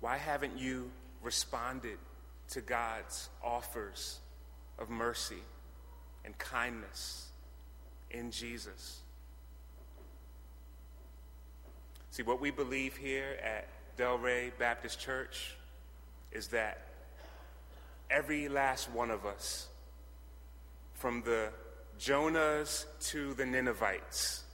Why 0.00 0.16
haven't 0.16 0.58
you 0.58 0.90
responded 1.26 1.98
to 2.48 2.60
God's 2.60 3.28
offers 3.42 4.20
of 4.78 4.88
mercy 4.88 5.42
and 6.24 6.38
kindness 6.38 7.26
in 8.12 8.30
Jesus? 8.30 9.00
See, 12.12 12.22
what 12.22 12.40
we 12.40 12.52
believe 12.52 12.96
here 12.96 13.36
at 13.42 13.66
Delray 13.98 14.52
Baptist 14.56 15.00
Church 15.00 15.56
is 16.30 16.46
that 16.48 16.86
every 18.08 18.48
last 18.48 18.88
one 18.92 19.10
of 19.10 19.26
us, 19.26 19.66
from 20.94 21.22
the 21.22 21.48
Jonahs 21.98 22.84
to 23.08 23.34
the 23.34 23.44
Ninevites, 23.44 24.44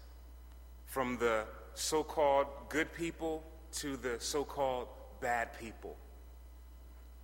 from 0.87 1.19
the 1.19 1.45
so 1.75 2.03
called 2.03 2.47
good 2.71 2.93
people 2.95 3.43
to 3.73 3.99
the 3.99 4.17
so 4.21 4.43
called 4.43 4.89
bad 5.21 5.51
people, 5.61 5.97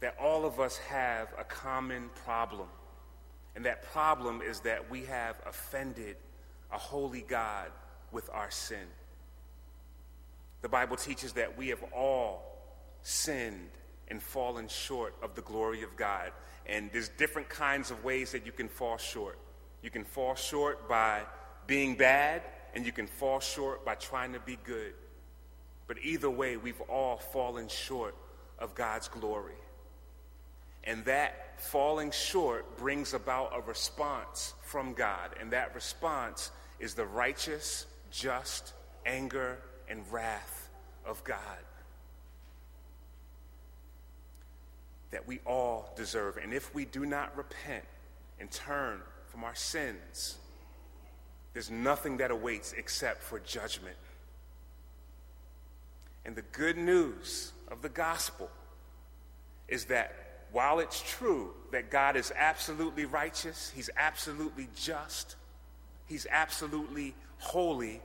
that 0.01 0.17
all 0.21 0.45
of 0.45 0.61
us 0.61 0.79
have 0.79 1.29
a 1.39 1.45
common 1.45 2.11
problem. 2.25 2.69
And 3.57 3.65
that 3.65 3.83
problem 3.93 4.41
is 4.41 4.61
that 4.61 4.91
we 4.91 5.05
have 5.05 5.41
offended 5.47 6.17
a 6.73 6.79
holy 6.79 7.23
God 7.23 7.71
with 8.13 8.31
our 8.33 8.51
sin. 8.51 8.87
The 10.63 10.69
Bible 10.69 10.97
teaches 10.97 11.33
that 11.35 11.57
we 11.57 11.69
have 11.69 11.83
all 11.95 12.43
sinned 13.03 13.71
and 14.09 14.23
fallen 14.23 14.69
short 14.69 15.15
of 15.23 15.35
the 15.35 15.43
glory 15.43 15.83
of 15.83 15.97
God. 15.97 16.33
And 16.67 16.91
there's 16.93 17.09
different 17.09 17.49
kinds 17.49 17.91
of 17.91 18.05
ways 18.05 18.33
that 18.33 18.45
you 18.45 18.53
can 18.53 18.69
fall 18.69 18.99
short. 18.99 19.39
You 19.83 19.91
can 19.91 20.05
fall 20.05 20.35
short 20.35 20.89
by 20.89 21.23
being 21.67 21.97
bad, 21.97 22.43
and 22.75 22.85
you 22.85 22.93
can 22.93 23.07
fall 23.07 23.41
short 23.41 23.85
by 23.85 23.95
trying 23.95 24.33
to 24.33 24.41
be 24.41 24.59
good. 24.65 24.95
But 25.87 25.99
either 26.03 26.31
way, 26.31 26.57
we've 26.57 26.81
all 26.83 27.17
fallen 27.17 27.69
short 27.69 28.15
of 28.59 28.75
God's 28.75 29.09
glory. 29.09 29.55
And 30.89 31.05
that 31.05 31.61
falling 31.61 32.11
short 32.11 32.79
brings 32.79 33.13
about 33.13 33.53
a 33.55 33.61
response 33.61 34.55
from 34.63 34.95
God. 34.95 35.35
And 35.39 35.53
that 35.53 35.75
response 35.75 36.51
is 36.81 36.95
the 36.95 37.05
righteous, 37.05 37.85
just 38.11 38.73
anger 39.05 39.59
and 39.87 40.03
wrath 40.11 40.71
of 41.05 41.23
God 41.25 41.37
that 45.11 45.27
we 45.29 45.41
all 45.47 45.93
deserve. 45.95 46.39
And 46.39 46.55
if 46.55 46.75
we 46.75 46.87
do 46.87 47.05
not 47.05 47.37
repent 47.37 47.85
and 48.41 48.51
turn 48.51 49.01
from 49.27 49.45
our 49.45 49.55
sins, 49.55 50.39
there's 51.53 51.71
nothing 51.71 52.17
that 52.19 52.31
awaits 52.31 52.73
except 52.73 53.23
for 53.23 53.41
judgment. 53.41 53.97
And 56.25 56.35
the 56.35 56.43
good 56.53 56.79
news 56.79 57.53
of 57.71 57.83
the 57.83 57.89
gospel 57.91 58.51
is 59.67 59.87
that 59.87 60.28
while 60.53 60.79
it's 60.79 61.03
true 61.03 61.53
that 61.73 61.91
God 61.91 62.17
is 62.17 62.33
absolutely 62.37 63.05
righteous, 63.05 63.73
He's 63.75 63.91
absolutely 63.97 64.69
just, 64.75 65.37
He's 66.07 66.27
absolutely 66.31 67.15
holy, 67.39 68.01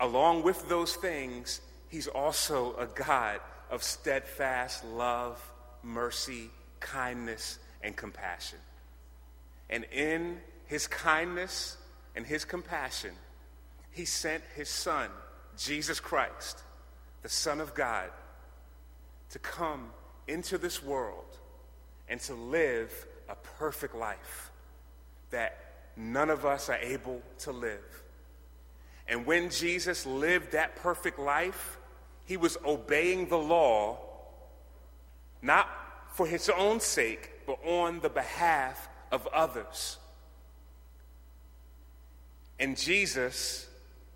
along 0.00 0.42
with 0.42 0.68
those 0.68 0.94
things, 0.94 1.60
He's 1.88 2.08
also 2.08 2.74
a 2.76 2.86
God 2.86 3.40
of 3.70 3.82
steadfast 3.82 4.84
love, 4.84 5.40
mercy, 5.82 6.50
kindness, 6.80 7.58
and 7.82 7.96
compassion. 7.96 8.58
And 9.70 9.84
in 9.92 10.38
his 10.66 10.86
kindness 10.86 11.76
and 12.16 12.26
his 12.26 12.44
compassion, 12.44 13.12
he 13.90 14.04
sent 14.04 14.42
his 14.54 14.68
son, 14.68 15.10
Jesus 15.56 16.00
Christ, 16.00 16.62
the 17.22 17.28
Son 17.28 17.60
of 17.60 17.74
God, 17.74 18.10
to 19.30 19.38
come 19.38 19.90
into 20.28 20.58
this 20.58 20.82
world 20.82 21.38
and 22.08 22.20
to 22.20 22.34
live 22.34 23.06
a 23.28 23.34
perfect 23.34 23.94
life 23.94 24.50
that 25.30 25.58
none 25.96 26.30
of 26.30 26.46
us 26.46 26.68
are 26.68 26.76
able 26.76 27.20
to 27.40 27.52
live. 27.52 28.02
And 29.06 29.26
when 29.26 29.50
Jesus 29.50 30.06
lived 30.06 30.52
that 30.52 30.76
perfect 30.76 31.18
life, 31.18 31.78
he 32.24 32.36
was 32.36 32.58
obeying 32.64 33.28
the 33.28 33.38
law, 33.38 33.98
not 35.40 35.68
for 36.12 36.26
his 36.26 36.48
own 36.50 36.80
sake, 36.80 37.30
but 37.46 37.58
on 37.64 38.00
the 38.00 38.10
behalf 38.10 38.88
of 39.10 39.26
others. 39.28 39.96
And 42.58 42.76
Jesus 42.76 43.68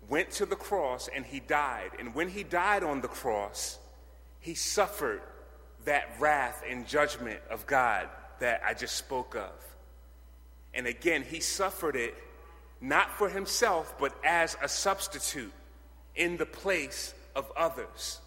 went 0.09 0.31
to 0.31 0.45
the 0.45 0.55
cross 0.55 1.09
and 1.13 1.25
he 1.25 1.39
died. 1.39 1.91
And 1.97 2.13
when 2.13 2.29
he 2.29 2.43
died 2.43 2.83
on 2.83 3.01
the 3.01 3.07
cross, 3.07 3.79
he 4.39 4.53
suffered 4.53 5.21
that 5.85 6.15
wrath 6.19 6.63
and 6.69 6.87
judgment 6.87 7.39
of 7.49 7.65
God 7.65 8.07
that 8.39 8.61
I 8.65 8.73
just 8.73 8.95
spoke 8.95 9.35
of. 9.35 9.51
And 10.73 10.87
again, 10.87 11.23
he 11.23 11.39
suffered 11.39 11.95
it 11.95 12.15
not 12.81 13.11
for 13.17 13.29
himself, 13.29 13.95
but 13.99 14.13
as 14.25 14.57
a 14.61 14.67
substitute 14.67 15.53
in 16.15 16.37
the 16.37 16.45
place 16.45 17.13
of 17.35 17.51
others. 17.55 18.19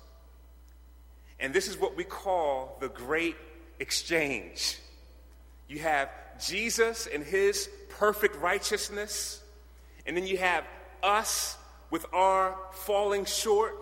And 1.38 1.52
this 1.52 1.68
is 1.68 1.76
what 1.76 1.96
we 1.96 2.04
call 2.04 2.78
the 2.80 2.88
great 2.88 3.36
exchange. 3.78 4.78
You 5.68 5.80
have 5.80 6.08
Jesus 6.44 7.06
and 7.06 7.22
his 7.22 7.68
perfect 7.90 8.36
righteousness, 8.36 9.42
and 10.06 10.16
then 10.16 10.26
you 10.26 10.38
have 10.38 10.64
us 11.02 11.56
with 11.90 12.06
our 12.12 12.56
falling 12.72 13.24
short, 13.24 13.74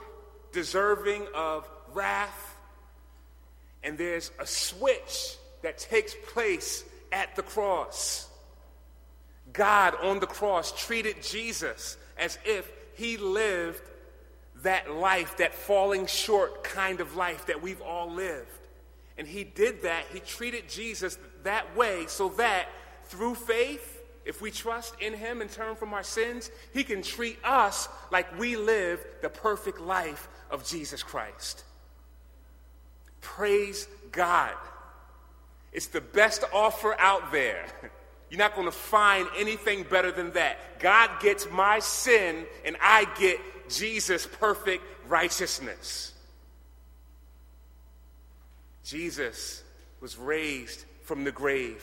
deserving 0.53 1.27
of 1.35 1.69
wrath. 1.93 2.54
And 3.85 3.99
there's 3.99 4.31
a 4.41 4.47
switch 4.47 5.37
that 5.63 5.79
takes 5.79 6.15
place 6.33 6.85
at 7.13 7.37
the 7.37 7.43
cross. 7.43 8.29
God 9.53 9.95
on 10.03 10.19
the 10.19 10.27
cross 10.27 10.73
treated 10.73 11.23
Jesus 11.23 11.97
as 12.19 12.39
if 12.45 12.71
he 12.95 13.17
lived 13.17 13.83
that 14.63 14.91
life, 14.91 15.37
that 15.37 15.55
falling 15.55 16.07
short 16.07 16.65
kind 16.65 17.01
of 17.01 17.15
life 17.17 17.47
that 17.47 17.63
we've 17.63 17.83
all 17.83 18.11
lived. 18.11 18.49
And 19.19 19.29
he 19.29 19.45
did 19.45 19.83
that. 19.83 20.05
He 20.13 20.21
treated 20.21 20.69
Jesus 20.69 21.19
that 21.45 21.77
way 21.77 22.07
so 22.09 22.31
that 22.31 22.67
through 23.05 23.35
faith, 23.35 24.03
if 24.25 24.41
we 24.41 24.51
trust 24.51 24.95
in 25.01 25.13
him 25.13 25.41
and 25.41 25.51
turn 25.51 25.77
from 25.77 25.93
our 25.93 26.03
sins, 26.03 26.51
he 26.73 26.83
can 26.83 27.03
treat 27.03 27.39
us 27.45 27.89
like 28.11 28.39
we 28.39 28.57
live 28.57 29.05
the 29.23 29.29
perfect 29.29 29.81
life 29.81 30.29
of 30.51 30.67
Jesus 30.67 31.03
Christ. 31.03 31.65
Praise 33.25 33.89
God. 34.13 34.53
It's 35.73 35.89
the 35.89 36.01
best 36.01 36.45
offer 36.53 36.95
out 37.01 37.33
there. 37.33 37.65
You're 38.31 38.39
not 38.39 38.55
going 38.55 38.67
to 38.67 38.73
find 38.73 39.27
anything 39.37 39.85
better 39.85 40.13
than 40.13 40.33
that. 40.33 40.79
God 40.79 41.11
gets 41.21 41.51
my 41.51 41.79
sin, 41.79 42.47
and 42.65 42.77
I 42.81 43.07
get 43.19 43.41
Jesus' 43.69 44.27
perfect 44.27 44.85
righteousness. 45.09 46.13
Jesus 48.85 49.63
was 50.01 50.19
raised 50.19 50.85
from 51.03 51.25
the 51.25 51.33
grave 51.33 51.83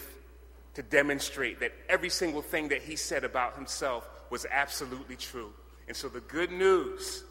to 0.75 0.83
demonstrate 0.83 1.59
that 1.59 1.73
every 1.89 2.09
single 2.09 2.41
thing 2.41 2.69
that 2.69 2.81
he 2.81 2.95
said 2.95 3.23
about 3.23 3.55
himself 3.55 4.07
was 4.29 4.45
absolutely 4.49 5.15
true. 5.15 5.51
And 5.87 5.97
so 5.97 6.07
the 6.07 6.21
good 6.21 6.51
news 6.51 7.23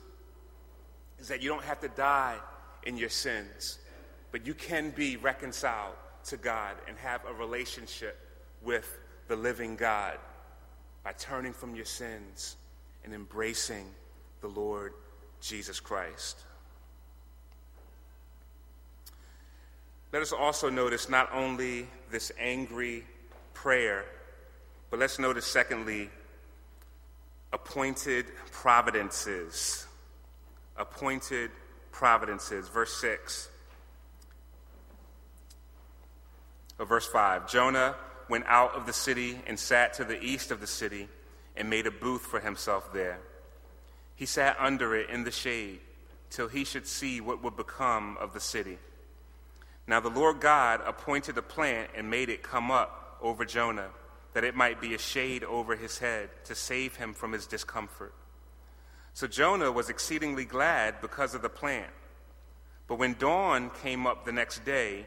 is 1.18 1.28
that 1.28 1.42
you 1.42 1.48
don't 1.48 1.64
have 1.64 1.80
to 1.80 1.88
die 1.88 2.36
in 2.84 2.96
your 2.96 3.08
sins, 3.08 3.78
but 4.32 4.46
you 4.46 4.54
can 4.54 4.90
be 4.90 5.16
reconciled 5.16 5.94
to 6.24 6.36
God 6.36 6.76
and 6.88 6.96
have 6.98 7.22
a 7.26 7.32
relationship 7.32 8.18
with 8.62 8.98
the 9.28 9.36
living 9.36 9.76
God 9.76 10.18
by 11.04 11.12
turning 11.12 11.52
from 11.52 11.74
your 11.74 11.84
sins 11.84 12.56
and 13.04 13.14
embracing 13.14 13.86
the 14.40 14.48
Lord 14.48 14.92
Jesus 15.40 15.80
Christ. 15.80 16.38
Let 20.12 20.22
us 20.22 20.32
also 20.32 20.68
notice 20.68 21.08
not 21.08 21.32
only 21.32 21.86
this 22.10 22.32
angry 22.38 23.04
prayer, 23.54 24.04
but 24.90 24.98
let's 24.98 25.20
notice, 25.20 25.46
secondly, 25.46 26.10
appointed 27.52 28.26
providences. 28.50 29.86
Appointed 30.76 31.52
providences. 31.92 32.68
Verse 32.68 32.92
6. 33.00 33.49
Verse 36.86 37.06
5. 37.06 37.50
Jonah 37.50 37.94
went 38.28 38.44
out 38.46 38.74
of 38.74 38.86
the 38.86 38.92
city 38.92 39.40
and 39.46 39.58
sat 39.58 39.94
to 39.94 40.04
the 40.04 40.22
east 40.22 40.50
of 40.50 40.60
the 40.60 40.66
city 40.66 41.08
and 41.56 41.68
made 41.68 41.86
a 41.86 41.90
booth 41.90 42.22
for 42.22 42.40
himself 42.40 42.92
there. 42.92 43.18
He 44.14 44.26
sat 44.26 44.56
under 44.58 44.94
it 44.94 45.10
in 45.10 45.24
the 45.24 45.30
shade 45.30 45.80
till 46.30 46.48
he 46.48 46.64
should 46.64 46.86
see 46.86 47.20
what 47.20 47.42
would 47.42 47.56
become 47.56 48.16
of 48.18 48.32
the 48.32 48.40
city. 48.40 48.78
Now 49.86 50.00
the 50.00 50.08
Lord 50.08 50.40
God 50.40 50.80
appointed 50.86 51.36
a 51.36 51.42
plant 51.42 51.90
and 51.96 52.08
made 52.08 52.28
it 52.28 52.42
come 52.42 52.70
up 52.70 53.18
over 53.20 53.44
Jonah, 53.44 53.88
that 54.32 54.44
it 54.44 54.54
might 54.54 54.80
be 54.80 54.94
a 54.94 54.98
shade 54.98 55.42
over 55.42 55.74
his 55.74 55.98
head 55.98 56.30
to 56.44 56.54
save 56.54 56.96
him 56.96 57.12
from 57.12 57.32
his 57.32 57.46
discomfort. 57.46 58.14
So 59.12 59.26
Jonah 59.26 59.72
was 59.72 59.90
exceedingly 59.90 60.44
glad 60.44 61.00
because 61.00 61.34
of 61.34 61.42
the 61.42 61.48
plant. 61.48 61.90
But 62.86 62.98
when 62.98 63.14
dawn 63.18 63.70
came 63.82 64.06
up 64.06 64.24
the 64.24 64.32
next 64.32 64.64
day, 64.64 65.06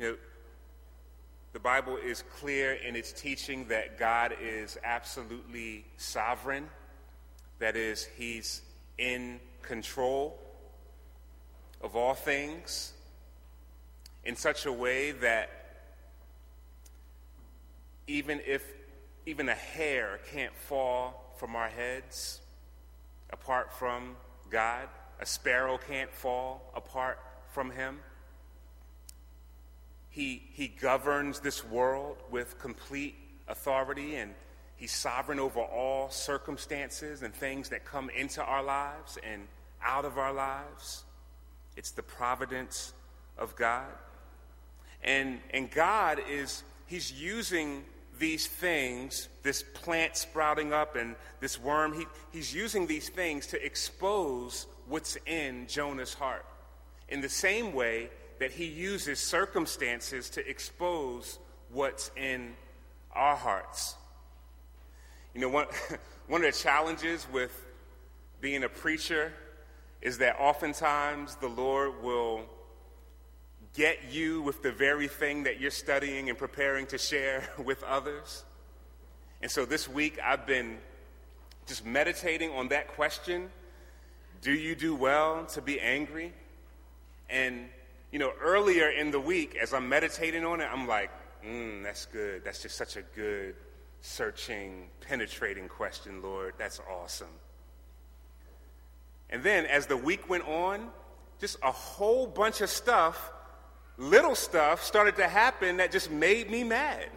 You 0.00 0.06
know, 0.06 0.16
the 1.52 1.58
Bible 1.58 1.98
is 2.02 2.24
clear 2.38 2.72
in 2.72 2.96
its 2.96 3.12
teaching 3.12 3.68
that 3.68 3.98
God 3.98 4.34
is 4.40 4.78
absolutely 4.82 5.84
sovereign, 5.98 6.68
that 7.58 7.76
is, 7.76 8.08
He's 8.16 8.62
in 8.96 9.40
control 9.60 10.38
of 11.82 11.96
all 11.96 12.14
things 12.14 12.94
in 14.24 14.36
such 14.36 14.64
a 14.64 14.72
way 14.72 15.12
that 15.12 15.50
even 18.06 18.40
if 18.46 18.64
even 19.26 19.50
a 19.50 19.54
hair 19.54 20.18
can't 20.32 20.56
fall 20.56 21.34
from 21.36 21.54
our 21.54 21.68
heads 21.68 22.40
apart 23.28 23.70
from 23.70 24.16
God, 24.48 24.88
a 25.20 25.26
sparrow 25.26 25.76
can't 25.76 26.10
fall 26.10 26.72
apart 26.74 27.18
from 27.50 27.70
Him. 27.70 27.98
He, 30.10 30.42
he 30.52 30.68
governs 30.68 31.40
this 31.40 31.64
world 31.64 32.18
with 32.30 32.58
complete 32.58 33.14
authority 33.48 34.16
and 34.16 34.34
he's 34.76 34.92
sovereign 34.92 35.38
over 35.38 35.60
all 35.60 36.10
circumstances 36.10 37.22
and 37.22 37.32
things 37.32 37.68
that 37.68 37.84
come 37.84 38.10
into 38.10 38.42
our 38.42 38.62
lives 38.62 39.18
and 39.22 39.46
out 39.82 40.04
of 40.04 40.18
our 40.18 40.32
lives. 40.32 41.04
It's 41.76 41.92
the 41.92 42.02
providence 42.02 42.92
of 43.38 43.54
God. 43.56 43.86
And, 45.02 45.40
and 45.52 45.70
God 45.70 46.20
is, 46.28 46.62
he's 46.86 47.12
using 47.12 47.84
these 48.18 48.46
things, 48.46 49.28
this 49.42 49.62
plant 49.62 50.16
sprouting 50.16 50.72
up 50.72 50.96
and 50.96 51.16
this 51.40 51.58
worm, 51.58 51.94
he, 51.94 52.04
he's 52.32 52.54
using 52.54 52.86
these 52.86 53.08
things 53.08 53.46
to 53.48 53.64
expose 53.64 54.66
what's 54.86 55.16
in 55.26 55.66
Jonah's 55.66 56.14
heart. 56.14 56.44
In 57.08 57.20
the 57.20 57.28
same 57.28 57.72
way 57.72 58.10
that 58.40 58.50
he 58.50 58.64
uses 58.64 59.20
circumstances 59.20 60.30
to 60.30 60.48
expose 60.48 61.38
what's 61.70 62.10
in 62.16 62.54
our 63.12 63.36
hearts. 63.36 63.94
You 65.34 65.42
know, 65.42 65.50
one, 65.50 65.66
one 66.26 66.42
of 66.42 66.52
the 66.52 66.58
challenges 66.58 67.26
with 67.30 67.66
being 68.40 68.64
a 68.64 68.68
preacher 68.68 69.32
is 70.00 70.18
that 70.18 70.36
oftentimes 70.40 71.36
the 71.36 71.48
Lord 71.48 72.02
will 72.02 72.46
get 73.74 74.10
you 74.10 74.40
with 74.40 74.62
the 74.62 74.72
very 74.72 75.06
thing 75.06 75.44
that 75.44 75.60
you're 75.60 75.70
studying 75.70 76.30
and 76.30 76.38
preparing 76.38 76.86
to 76.86 76.98
share 76.98 77.44
with 77.62 77.82
others. 77.82 78.44
And 79.42 79.50
so 79.50 79.66
this 79.66 79.86
week 79.86 80.18
I've 80.24 80.46
been 80.46 80.78
just 81.66 81.84
meditating 81.84 82.50
on 82.52 82.68
that 82.68 82.88
question 82.88 83.50
Do 84.40 84.52
you 84.52 84.74
do 84.74 84.94
well 84.94 85.44
to 85.44 85.60
be 85.60 85.78
angry? 85.78 86.32
And 87.28 87.68
you 88.12 88.18
know, 88.18 88.32
earlier 88.40 88.90
in 88.90 89.10
the 89.10 89.20
week, 89.20 89.56
as 89.60 89.72
I'm 89.72 89.88
meditating 89.88 90.44
on 90.44 90.60
it, 90.60 90.68
I'm 90.70 90.86
like, 90.88 91.10
mm, 91.44 91.82
that's 91.82 92.06
good. 92.06 92.44
That's 92.44 92.62
just 92.62 92.76
such 92.76 92.96
a 92.96 93.02
good, 93.14 93.54
searching, 94.00 94.88
penetrating 95.00 95.68
question, 95.68 96.22
Lord. 96.22 96.54
That's 96.58 96.80
awesome. 96.90 97.28
And 99.30 99.42
then 99.42 99.64
as 99.66 99.86
the 99.86 99.96
week 99.96 100.28
went 100.28 100.46
on, 100.48 100.88
just 101.40 101.56
a 101.62 101.70
whole 101.70 102.26
bunch 102.26 102.60
of 102.60 102.68
stuff, 102.68 103.32
little 103.96 104.34
stuff, 104.34 104.82
started 104.82 105.16
to 105.16 105.28
happen 105.28 105.76
that 105.76 105.92
just 105.92 106.10
made 106.10 106.50
me 106.50 106.64
mad. 106.64 107.08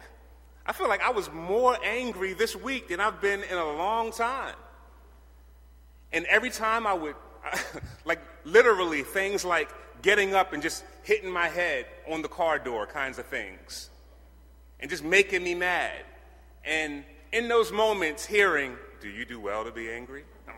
I 0.64 0.72
feel 0.72 0.88
like 0.88 1.02
I 1.02 1.10
was 1.10 1.30
more 1.30 1.76
angry 1.84 2.32
this 2.32 2.56
week 2.56 2.88
than 2.88 3.00
I've 3.00 3.20
been 3.20 3.42
in 3.42 3.58
a 3.58 3.72
long 3.72 4.12
time. 4.12 4.54
And 6.12 6.24
every 6.26 6.50
time 6.50 6.86
I 6.86 6.94
would, 6.94 7.16
like 8.04 8.20
literally, 8.44 9.02
things 9.02 9.44
like 9.44 9.68
getting 10.04 10.34
up 10.34 10.52
and 10.52 10.62
just 10.62 10.84
hitting 11.02 11.30
my 11.30 11.48
head 11.48 11.86
on 12.10 12.20
the 12.20 12.28
car 12.28 12.58
door 12.58 12.86
kinds 12.86 13.18
of 13.18 13.24
things 13.24 13.88
and 14.78 14.90
just 14.90 15.02
making 15.02 15.42
me 15.42 15.54
mad. 15.54 16.02
And 16.62 17.04
in 17.32 17.48
those 17.48 17.72
moments, 17.72 18.26
hearing, 18.26 18.76
Do 19.00 19.08
you 19.08 19.24
do 19.24 19.40
well 19.40 19.64
to 19.64 19.70
be 19.70 19.90
angry? 19.90 20.24
Oh. 20.46 20.52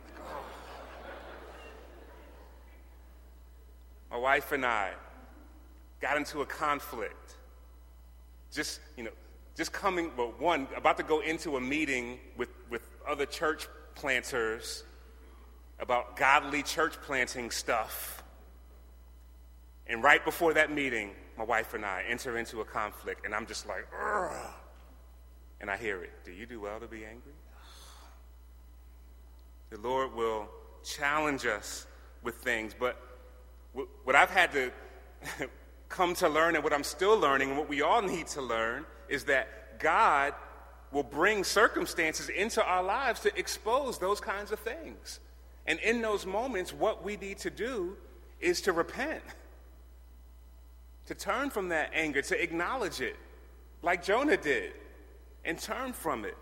My 4.11 4.17
wife 4.17 4.51
and 4.51 4.67
I 4.67 4.91
got 6.01 6.17
into 6.17 6.43
a 6.43 6.47
conflict. 6.47 7.37
Just, 8.53 8.81
you 8.97 9.05
know, 9.05 9.11
just 9.57 9.73
coming, 9.73 10.11
well, 10.17 10.35
one, 10.39 10.67
about 10.77 10.97
to 10.97 11.05
go 11.05 11.21
into 11.21 11.57
a 11.57 11.61
meeting 11.61 12.19
with, 12.37 12.49
with 12.69 12.83
other 13.07 13.27
church 13.27 13.69
planters 13.95 14.83
about 15.79 16.17
godly 16.17 16.65
church 16.65 16.95
planting 17.03 17.53
stuff. 17.53 18.25
And 19.89 20.03
right 20.03 20.25
before 20.25 20.55
that 20.55 20.71
meeting, 20.71 21.13
my 21.39 21.45
wife 21.45 21.75
and 21.75 21.85
I 21.85 22.05
enter 22.09 22.39
into 22.39 22.61
a 22.61 22.65
conflict, 22.65 23.25
and 23.25 23.35
I'm 23.35 23.47
just 23.47 23.69
like, 23.69 23.87
Ugh. 24.03 24.33
and 25.61 25.71
I 25.71 25.77
hear 25.77 26.03
it. 26.03 26.13
Do 26.25 26.33
you 26.33 26.47
do 26.47 26.61
well 26.61 26.81
to 26.81 26.87
be 26.87 27.05
angry? 27.05 27.33
The 29.71 29.79
Lord 29.81 30.15
will 30.15 30.49
challenge 30.85 31.47
us 31.47 31.87
with 32.23 32.37
things, 32.37 32.75
but 32.79 33.01
what 34.05 34.17
I've 34.17 34.31
had 34.31 34.53
to 34.53 34.71
come 35.89 36.15
to 36.15 36.29
learn 36.29 36.55
and 36.55 36.65
what 36.65 36.73
I'm 36.73 36.85
still 36.85 37.19
learning 37.19 37.51
and 37.51 37.59
what 37.59 37.69
we 37.69 37.83
all 37.83 38.03
need 38.03 38.27
to 38.29 38.43
learn 38.43 38.87
is 39.09 39.25
that 39.25 39.79
God 39.79 40.35
will 40.93 41.03
bring 41.03 41.45
circumstances 41.45 42.29
into 42.29 42.65
our 42.65 42.83
lives 42.83 43.21
to 43.21 43.39
expose 43.39 43.99
those 43.99 44.21
kinds 44.21 44.53
of 44.53 44.59
things. 44.59 45.21
And 45.67 45.79
in 45.81 46.01
those 46.01 46.25
moments, 46.25 46.73
what 46.73 47.05
we 47.05 47.17
need 47.17 47.39
to 47.39 47.51
do 47.51 47.97
is 48.41 48.61
to 48.63 48.73
repent, 48.73 49.23
to 51.07 51.15
turn 51.15 51.51
from 51.51 51.69
that 51.71 51.91
anger, 51.95 52.23
to 52.23 52.43
acknowledge 52.43 53.01
it, 53.01 53.17
like 53.83 54.05
Jonah 54.05 54.37
did, 54.37 54.73
and 55.45 55.59
turn 55.59 55.93
from 55.93 56.25
it. 56.25 56.37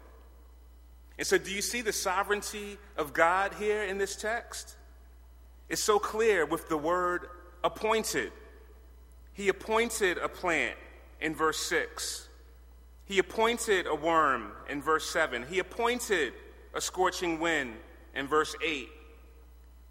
And 1.19 1.27
so, 1.27 1.39
do 1.39 1.53
you 1.53 1.62
see 1.62 1.81
the 1.81 1.93
sovereignty 1.93 2.79
of 2.97 3.12
God 3.12 3.55
here 3.55 3.85
in 3.85 3.99
this 3.99 4.17
text? 4.17 4.77
It's 5.69 5.83
so 5.83 5.99
clear 5.99 6.45
with 6.45 6.69
the 6.69 6.77
word 6.77 7.29
appointed. 7.62 8.33
He 9.33 9.49
appointed 9.49 10.19
a 10.19 10.29
plant 10.29 10.77
in 11.21 11.35
verse 11.35 11.59
6. 11.67 12.29
He 13.07 13.19
appointed 13.19 13.87
a 13.87 13.95
worm 13.95 14.53
in 14.69 14.83
verse 14.83 15.09
7. 15.11 15.45
He 15.49 15.59
appointed 15.59 16.33
a 16.75 16.81
scorching 16.81 17.39
wind 17.39 17.75
in 18.15 18.27
verse 18.27 18.55
8. 18.65 18.89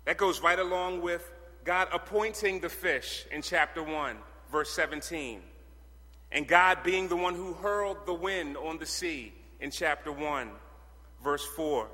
That 0.05 0.17
goes 0.17 0.41
right 0.41 0.59
along 0.59 1.01
with 1.01 1.31
God 1.63 1.87
appointing 1.93 2.59
the 2.59 2.69
fish 2.69 3.25
in 3.31 3.41
chapter 3.41 3.81
1, 3.81 4.17
verse 4.53 4.69
17. 4.69 5.41
And 6.31 6.47
God 6.47 6.83
being 6.83 7.09
the 7.09 7.17
one 7.17 7.33
who 7.33 7.53
hurled 7.53 8.05
the 8.05 8.13
wind 8.13 8.55
on 8.55 8.77
the 8.77 8.85
sea 8.85 9.33
in 9.59 9.71
chapter 9.71 10.11
1, 10.11 10.49
verse 11.23 11.45
4. 11.57 11.87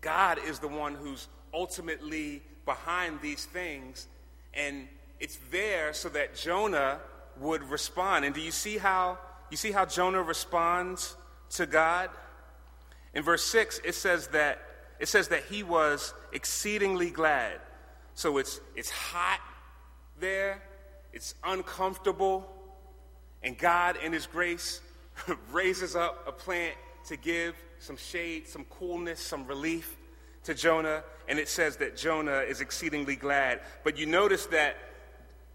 God 0.00 0.38
is 0.46 0.58
the 0.58 0.68
one 0.68 0.94
who's 0.94 1.28
ultimately 1.54 2.42
behind 2.64 3.20
these 3.22 3.44
things, 3.44 4.08
and 4.54 4.88
it's 5.20 5.38
there 5.50 5.92
so 5.92 6.08
that 6.10 6.34
Jonah 6.34 6.98
would 7.38 7.62
respond. 7.64 8.24
And 8.24 8.34
do 8.34 8.40
you 8.40 8.50
see 8.50 8.76
how 8.76 9.18
you 9.50 9.56
see 9.56 9.72
how 9.72 9.84
Jonah 9.84 10.22
responds 10.22 11.16
to 11.50 11.66
God? 11.66 12.10
In 13.14 13.22
verse 13.22 13.44
6, 13.44 13.80
it 13.84 13.94
says 13.94 14.28
that 14.28 14.60
it 14.98 15.08
says 15.08 15.28
that 15.28 15.44
he 15.44 15.62
was 15.62 16.12
exceedingly 16.32 17.10
glad. 17.10 17.60
So 18.14 18.38
it's 18.38 18.60
it's 18.74 18.90
hot 18.90 19.40
there, 20.18 20.62
it's 21.12 21.34
uncomfortable, 21.44 22.50
and 23.42 23.56
God 23.56 23.96
in 24.02 24.12
his 24.12 24.26
grace 24.26 24.80
raises 25.52 25.96
up 25.96 26.24
a 26.26 26.32
plant 26.32 26.74
to 27.06 27.16
give 27.16 27.54
some 27.78 27.96
shade, 27.96 28.46
some 28.46 28.64
coolness, 28.64 29.20
some 29.20 29.46
relief 29.46 29.96
to 30.44 30.54
Jonah, 30.54 31.02
and 31.28 31.38
it 31.38 31.48
says 31.48 31.76
that 31.76 31.96
Jonah 31.96 32.40
is 32.40 32.60
exceedingly 32.60 33.16
glad. 33.16 33.60
But 33.84 33.98
you 33.98 34.06
notice 34.06 34.46
that 34.46 34.76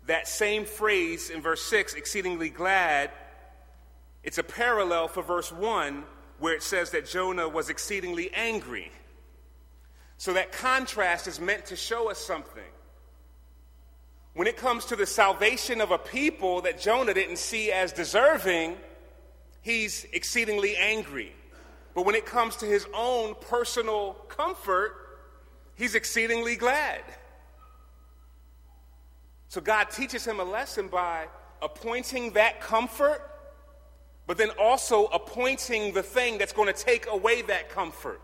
that 0.07 0.27
same 0.27 0.65
phrase 0.65 1.29
in 1.29 1.41
verse 1.41 1.63
6, 1.63 1.95
exceedingly 1.95 2.49
glad, 2.49 3.11
it's 4.23 4.37
a 4.37 4.43
parallel 4.43 5.07
for 5.07 5.23
verse 5.23 5.51
1 5.51 6.03
where 6.39 6.53
it 6.53 6.63
says 6.63 6.91
that 6.91 7.07
Jonah 7.07 7.47
was 7.47 7.69
exceedingly 7.69 8.31
angry. 8.33 8.91
So 10.17 10.33
that 10.33 10.51
contrast 10.51 11.27
is 11.27 11.39
meant 11.39 11.65
to 11.67 11.75
show 11.75 12.09
us 12.09 12.19
something. 12.19 12.63
When 14.35 14.47
it 14.47 14.57
comes 14.57 14.83
to 14.85 14.97
the 14.97 15.05
salvation 15.05 15.79
of 15.79 15.91
a 15.91 15.97
people 15.97 16.61
that 16.63 16.77
Jonah 16.77 17.13
didn't 17.13 17.37
see 17.37 17.71
as 17.71 17.93
deserving, 17.93 18.75
he's 19.61 20.05
exceedingly 20.11 20.75
angry. 20.75 21.31
But 21.93 22.05
when 22.05 22.15
it 22.15 22.25
comes 22.25 22.57
to 22.57 22.65
his 22.65 22.85
own 22.93 23.35
personal 23.39 24.13
comfort, 24.27 24.93
he's 25.75 25.95
exceedingly 25.95 26.57
glad. 26.57 27.01
So 29.47 29.61
God 29.61 29.89
teaches 29.89 30.27
him 30.27 30.41
a 30.41 30.43
lesson 30.43 30.89
by 30.89 31.27
appointing 31.61 32.31
that 32.31 32.59
comfort, 32.59 33.21
but 34.27 34.37
then 34.37 34.49
also 34.59 35.05
appointing 35.05 35.93
the 35.93 36.03
thing 36.03 36.37
that's 36.37 36.51
going 36.51 36.67
to 36.67 36.83
take 36.83 37.07
away 37.07 37.41
that 37.43 37.69
comfort 37.69 38.19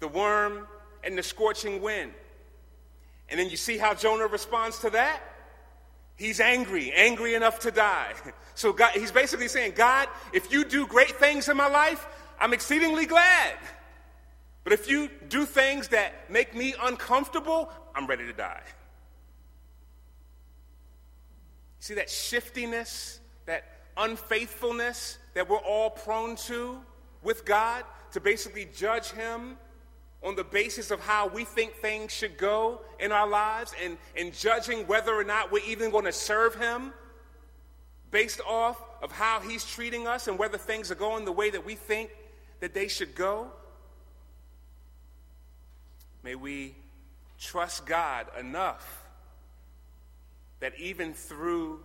the 0.00 0.08
worm 0.08 0.66
and 1.04 1.16
the 1.16 1.22
scorching 1.22 1.80
wind. 1.80 2.12
And 3.28 3.38
then 3.38 3.48
you 3.48 3.56
see 3.56 3.78
how 3.78 3.94
Jonah 3.94 4.26
responds 4.26 4.80
to 4.80 4.90
that? 4.90 5.22
He's 6.16 6.40
angry, 6.40 6.92
angry 6.92 7.34
enough 7.34 7.60
to 7.60 7.70
die. 7.70 8.12
So 8.56 8.72
God, 8.72 8.92
he's 8.92 9.10
basically 9.10 9.48
saying, 9.48 9.72
God, 9.74 10.06
if 10.32 10.52
you 10.52 10.64
do 10.64 10.86
great 10.86 11.16
things 11.16 11.48
in 11.48 11.56
my 11.56 11.66
life, 11.66 12.06
I'm 12.38 12.52
exceedingly 12.52 13.04
glad. 13.04 13.56
But 14.62 14.72
if 14.72 14.88
you 14.88 15.10
do 15.28 15.44
things 15.44 15.88
that 15.88 16.30
make 16.30 16.54
me 16.54 16.72
uncomfortable, 16.80 17.72
I'm 17.96 18.06
ready 18.06 18.24
to 18.26 18.32
die. 18.32 18.62
See 21.80 21.94
that 21.94 22.08
shiftiness, 22.08 23.18
that 23.46 23.64
unfaithfulness 23.96 25.18
that 25.34 25.50
we're 25.50 25.58
all 25.58 25.90
prone 25.90 26.36
to 26.36 26.78
with 27.24 27.44
God, 27.44 27.84
to 28.12 28.20
basically 28.20 28.68
judge 28.72 29.10
Him 29.10 29.56
on 30.24 30.34
the 30.34 30.44
basis 30.44 30.90
of 30.90 31.00
how 31.00 31.28
we 31.28 31.44
think 31.44 31.74
things 31.74 32.10
should 32.10 32.38
go 32.38 32.80
in 32.98 33.12
our 33.12 33.28
lives 33.28 33.74
and, 33.84 33.98
and 34.16 34.32
judging 34.32 34.86
whether 34.86 35.14
or 35.14 35.22
not 35.22 35.52
we're 35.52 35.64
even 35.64 35.90
going 35.90 36.06
to 36.06 36.12
serve 36.12 36.54
Him 36.54 36.94
based 38.10 38.40
off 38.48 38.82
of 39.02 39.12
how 39.12 39.40
He's 39.40 39.64
treating 39.64 40.06
us 40.06 40.26
and 40.26 40.38
whether 40.38 40.56
things 40.56 40.90
are 40.90 40.96
going 40.96 41.26
the 41.26 41.32
way 41.32 41.50
that 41.50 41.64
we 41.64 41.74
think 41.74 42.10
that 42.60 42.72
they 42.72 42.88
should 42.88 43.14
go. 43.14 43.48
May 46.22 46.34
we 46.34 46.74
trust 47.38 47.84
God 47.84 48.26
enough 48.40 49.02
that 50.60 50.72
even 50.78 51.12
through 51.12 51.80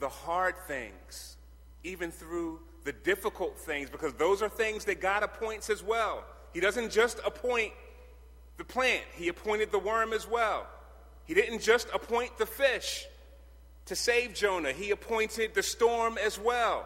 the 0.00 0.08
hard 0.08 0.56
things, 0.66 1.36
even 1.84 2.10
through 2.10 2.58
the 2.82 2.92
difficult 2.92 3.56
things, 3.56 3.88
because 3.88 4.14
those 4.14 4.42
are 4.42 4.48
things 4.48 4.84
that 4.86 5.00
God 5.00 5.22
appoints 5.22 5.70
as 5.70 5.84
well. 5.84 6.24
He 6.58 6.60
doesn't 6.60 6.90
just 6.90 7.20
appoint 7.24 7.72
the 8.56 8.64
plant, 8.64 9.04
He 9.14 9.28
appointed 9.28 9.70
the 9.70 9.78
worm 9.78 10.12
as 10.12 10.26
well. 10.26 10.66
He 11.24 11.32
didn't 11.32 11.60
just 11.60 11.86
appoint 11.94 12.36
the 12.36 12.46
fish 12.46 13.06
to 13.84 13.94
save 13.94 14.34
Jonah, 14.34 14.72
He 14.72 14.90
appointed 14.90 15.54
the 15.54 15.62
storm 15.62 16.18
as 16.18 16.36
well. 16.36 16.84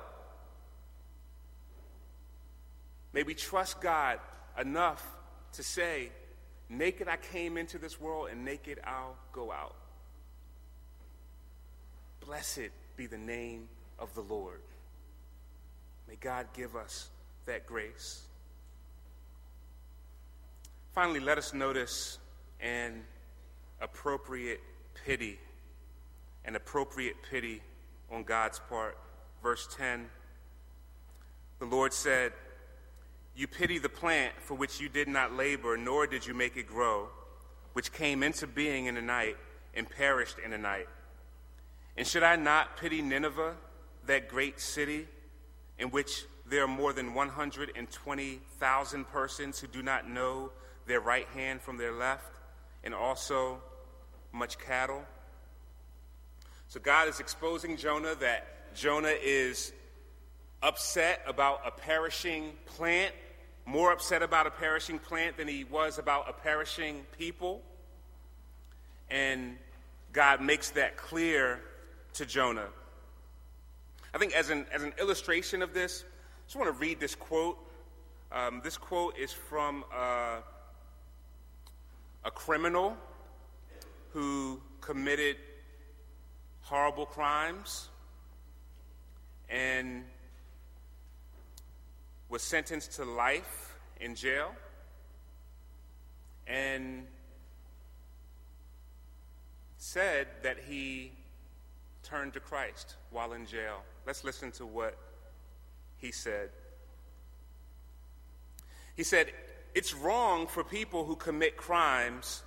May 3.14 3.22
we 3.22 3.32
trust 3.32 3.80
God 3.80 4.18
enough 4.60 5.02
to 5.54 5.62
say, 5.62 6.10
Naked 6.68 7.08
I 7.08 7.16
came 7.16 7.56
into 7.56 7.78
this 7.78 7.98
world, 7.98 8.28
and 8.30 8.44
naked 8.44 8.78
I'll 8.84 9.16
go 9.32 9.50
out. 9.50 9.74
Blessed 12.20 12.68
be 12.98 13.06
the 13.06 13.16
name 13.16 13.68
of 13.98 14.14
the 14.14 14.20
Lord. 14.20 14.60
May 16.06 16.16
God 16.16 16.48
give 16.52 16.76
us 16.76 17.08
that 17.46 17.66
grace. 17.66 18.26
Finally, 20.94 21.20
let 21.20 21.38
us 21.38 21.54
notice 21.54 22.18
an 22.60 23.02
appropriate 23.80 24.60
pity, 25.06 25.38
an 26.44 26.54
appropriate 26.54 27.16
pity 27.30 27.62
on 28.10 28.22
God's 28.24 28.60
part. 28.68 28.98
Verse 29.42 29.66
10 29.76 30.08
The 31.58 31.64
Lord 31.64 31.92
said, 31.92 32.32
you 33.34 33.46
pity 33.46 33.78
the 33.78 33.88
plant 33.88 34.34
for 34.38 34.54
which 34.54 34.80
you 34.80 34.88
did 34.90 35.08
not 35.08 35.32
labor, 35.34 35.76
nor 35.78 36.06
did 36.06 36.26
you 36.26 36.34
make 36.34 36.56
it 36.56 36.66
grow, 36.66 37.08
which 37.72 37.92
came 37.92 38.22
into 38.22 38.46
being 38.46 38.86
in 38.86 38.96
a 38.98 39.02
night 39.02 39.36
and 39.74 39.88
perished 39.88 40.36
in 40.44 40.52
a 40.52 40.58
night. 40.58 40.88
And 41.96 42.06
should 42.06 42.22
I 42.22 42.36
not 42.36 42.76
pity 42.76 43.00
Nineveh, 43.00 43.54
that 44.06 44.28
great 44.28 44.60
city, 44.60 45.08
in 45.78 45.90
which 45.90 46.26
there 46.46 46.62
are 46.64 46.68
more 46.68 46.92
than 46.92 47.14
120,000 47.14 49.04
persons 49.08 49.58
who 49.58 49.66
do 49.66 49.82
not 49.82 50.06
know 50.08 50.50
their 50.86 51.00
right 51.00 51.26
hand 51.34 51.60
from 51.60 51.76
their 51.76 51.92
left, 51.92 52.38
and 52.84 52.94
also 52.94 53.60
much 54.32 54.58
cattle? 54.58 55.02
So 56.68 56.80
God 56.80 57.08
is 57.08 57.20
exposing 57.20 57.76
Jonah 57.76 58.14
that 58.16 58.74
Jonah 58.74 59.14
is 59.22 59.72
upset 60.62 61.20
about 61.26 61.60
a 61.66 61.70
perishing 61.70 62.52
plant, 62.64 63.14
more 63.66 63.92
upset 63.92 64.22
about 64.22 64.46
a 64.46 64.50
perishing 64.50 64.98
plant 64.98 65.36
than 65.36 65.48
he 65.48 65.64
was 65.64 65.98
about 65.98 66.30
a 66.30 66.32
perishing 66.32 67.04
people. 67.18 67.60
And 69.10 69.58
God 70.12 70.40
makes 70.40 70.70
that 70.70 70.96
clear 70.96 71.60
to 72.14 72.26
Jonah. 72.26 72.68
I 74.14 74.18
think, 74.18 74.34
as 74.34 74.50
an, 74.50 74.66
as 74.72 74.82
an 74.82 74.92
illustration 74.98 75.62
of 75.62 75.74
this, 75.74 76.04
I 76.04 76.46
just 76.46 76.56
want 76.56 76.68
to 76.68 76.78
read 76.78 77.00
this 77.00 77.14
quote. 77.14 77.58
Um, 78.30 78.60
this 78.64 78.76
quote 78.76 79.16
is 79.18 79.32
from 79.32 79.84
uh, 79.94 80.38
a 82.24 82.30
criminal 82.30 82.96
who 84.10 84.60
committed 84.80 85.36
horrible 86.62 87.06
crimes. 87.06 87.88
And 89.48 90.04
was 92.32 92.40
sentenced 92.40 92.92
to 92.92 93.04
life 93.04 93.74
in 94.00 94.14
jail 94.14 94.52
and 96.46 97.06
said 99.76 100.26
that 100.42 100.56
he 100.66 101.12
turned 102.02 102.32
to 102.32 102.40
Christ 102.40 102.96
while 103.10 103.34
in 103.34 103.44
jail. 103.44 103.82
Let's 104.06 104.24
listen 104.24 104.50
to 104.52 104.64
what 104.64 104.96
he 105.98 106.10
said. 106.10 106.48
He 108.96 109.02
said, 109.02 109.32
It's 109.74 109.94
wrong 109.94 110.46
for 110.46 110.62
people 110.62 111.04
who 111.04 111.16
commit 111.16 111.56
crimes 111.56 112.42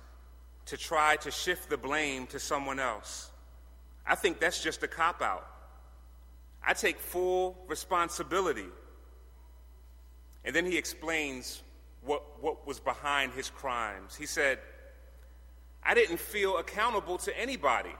to 0.66 0.76
try 0.76 1.16
to 1.16 1.30
shift 1.30 1.68
the 1.68 1.76
blame 1.76 2.26
to 2.28 2.38
someone 2.38 2.78
else. 2.78 3.30
I 4.06 4.14
think 4.14 4.38
that's 4.38 4.62
just 4.62 4.82
a 4.82 4.88
cop 4.88 5.22
out. 5.22 5.46
I 6.64 6.74
take 6.74 6.98
full 6.98 7.56
responsibility. 7.68 8.66
And 10.44 10.54
then 10.54 10.64
he 10.66 10.76
explains 10.76 11.62
what, 12.02 12.22
what 12.40 12.66
was 12.66 12.78
behind 12.78 13.32
his 13.32 13.50
crimes. 13.50 14.14
He 14.14 14.26
said, 14.26 14.58
I 15.84 15.94
didn't 15.94 16.20
feel 16.20 16.58
accountable 16.58 17.18
to 17.18 17.38
anybody. 17.38 17.94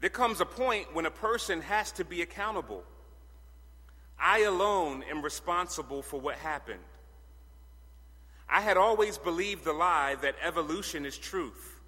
There 0.00 0.10
comes 0.10 0.40
a 0.40 0.46
point 0.46 0.94
when 0.94 1.06
a 1.06 1.10
person 1.10 1.60
has 1.62 1.92
to 1.92 2.04
be 2.04 2.22
accountable. 2.22 2.82
I 4.18 4.40
alone 4.40 5.04
am 5.10 5.22
responsible 5.22 6.02
for 6.02 6.20
what 6.20 6.36
happened. 6.36 6.80
I 8.48 8.60
had 8.60 8.76
always 8.76 9.18
believed 9.18 9.64
the 9.64 9.72
lie 9.72 10.16
that 10.22 10.36
evolution 10.42 11.06
is 11.06 11.16
truth, 11.16 11.80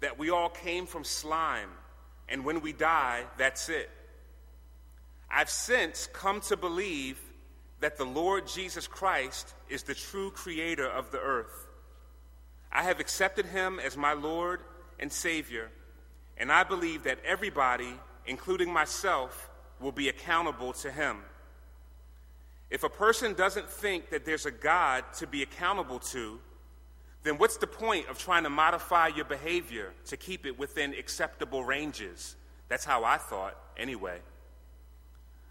that 0.00 0.18
we 0.18 0.30
all 0.30 0.48
came 0.48 0.86
from 0.86 1.04
slime, 1.04 1.70
and 2.28 2.44
when 2.44 2.60
we 2.60 2.72
die, 2.72 3.24
that's 3.38 3.68
it. 3.68 3.90
I've 5.30 5.50
since 5.50 6.08
come 6.12 6.40
to 6.42 6.56
believe 6.56 7.20
that 7.80 7.96
the 7.96 8.04
Lord 8.04 8.46
Jesus 8.46 8.86
Christ 8.86 9.54
is 9.68 9.82
the 9.82 9.94
true 9.94 10.30
creator 10.30 10.88
of 10.88 11.10
the 11.10 11.20
earth. 11.20 11.68
I 12.72 12.82
have 12.82 13.00
accepted 13.00 13.46
him 13.46 13.80
as 13.80 13.96
my 13.96 14.12
Lord 14.12 14.60
and 14.98 15.12
Savior, 15.12 15.70
and 16.36 16.52
I 16.52 16.64
believe 16.64 17.04
that 17.04 17.18
everybody, 17.24 17.94
including 18.26 18.72
myself, 18.72 19.50
will 19.80 19.92
be 19.92 20.08
accountable 20.08 20.72
to 20.74 20.90
him. 20.90 21.18
If 22.70 22.84
a 22.84 22.88
person 22.88 23.34
doesn't 23.34 23.68
think 23.68 24.10
that 24.10 24.24
there's 24.24 24.46
a 24.46 24.50
God 24.50 25.04
to 25.18 25.26
be 25.26 25.42
accountable 25.42 25.98
to, 25.98 26.38
then 27.22 27.36
what's 27.36 27.56
the 27.56 27.66
point 27.66 28.08
of 28.08 28.18
trying 28.18 28.44
to 28.44 28.50
modify 28.50 29.08
your 29.08 29.24
behavior 29.24 29.92
to 30.06 30.16
keep 30.16 30.46
it 30.46 30.58
within 30.58 30.94
acceptable 30.94 31.64
ranges? 31.64 32.36
That's 32.68 32.84
how 32.84 33.04
I 33.04 33.16
thought, 33.16 33.56
anyway. 33.76 34.20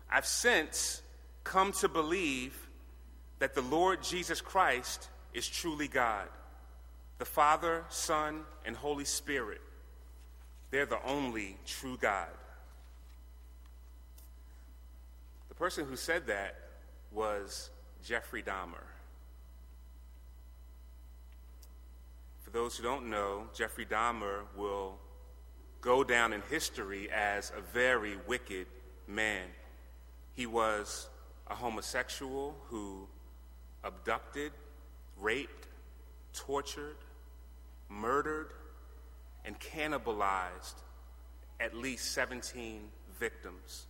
I've 0.09 0.25
since 0.25 1.01
come 1.43 1.73
to 1.73 1.89
believe 1.89 2.67
that 3.39 3.53
the 3.53 3.61
Lord 3.61 4.01
Jesus 4.01 4.41
Christ 4.41 5.09
is 5.33 5.47
truly 5.47 5.87
God. 5.87 6.27
The 7.19 7.25
Father, 7.25 7.83
Son, 7.89 8.41
and 8.65 8.75
Holy 8.75 9.05
Spirit, 9.05 9.61
they're 10.71 10.85
the 10.85 11.03
only 11.05 11.57
true 11.65 11.97
God. 11.99 12.29
The 15.49 15.55
person 15.55 15.85
who 15.85 15.97
said 15.97 16.27
that 16.27 16.55
was 17.11 17.69
Jeffrey 18.03 18.43
Dahmer. 18.43 18.83
For 22.41 22.51
those 22.51 22.77
who 22.77 22.83
don't 22.83 23.09
know, 23.09 23.43
Jeffrey 23.53 23.85
Dahmer 23.85 24.41
will 24.55 24.97
go 25.81 26.03
down 26.03 26.33
in 26.33 26.41
history 26.49 27.09
as 27.11 27.51
a 27.55 27.61
very 27.61 28.17
wicked 28.27 28.67
man. 29.07 29.45
He 30.33 30.45
was 30.45 31.09
a 31.47 31.55
homosexual 31.55 32.55
who 32.67 33.07
abducted, 33.83 34.51
raped, 35.19 35.67
tortured, 36.33 36.97
murdered, 37.87 38.51
and 39.45 39.59
cannibalized 39.59 40.75
at 41.59 41.75
least 41.75 42.13
17 42.13 42.81
victims. 43.19 43.85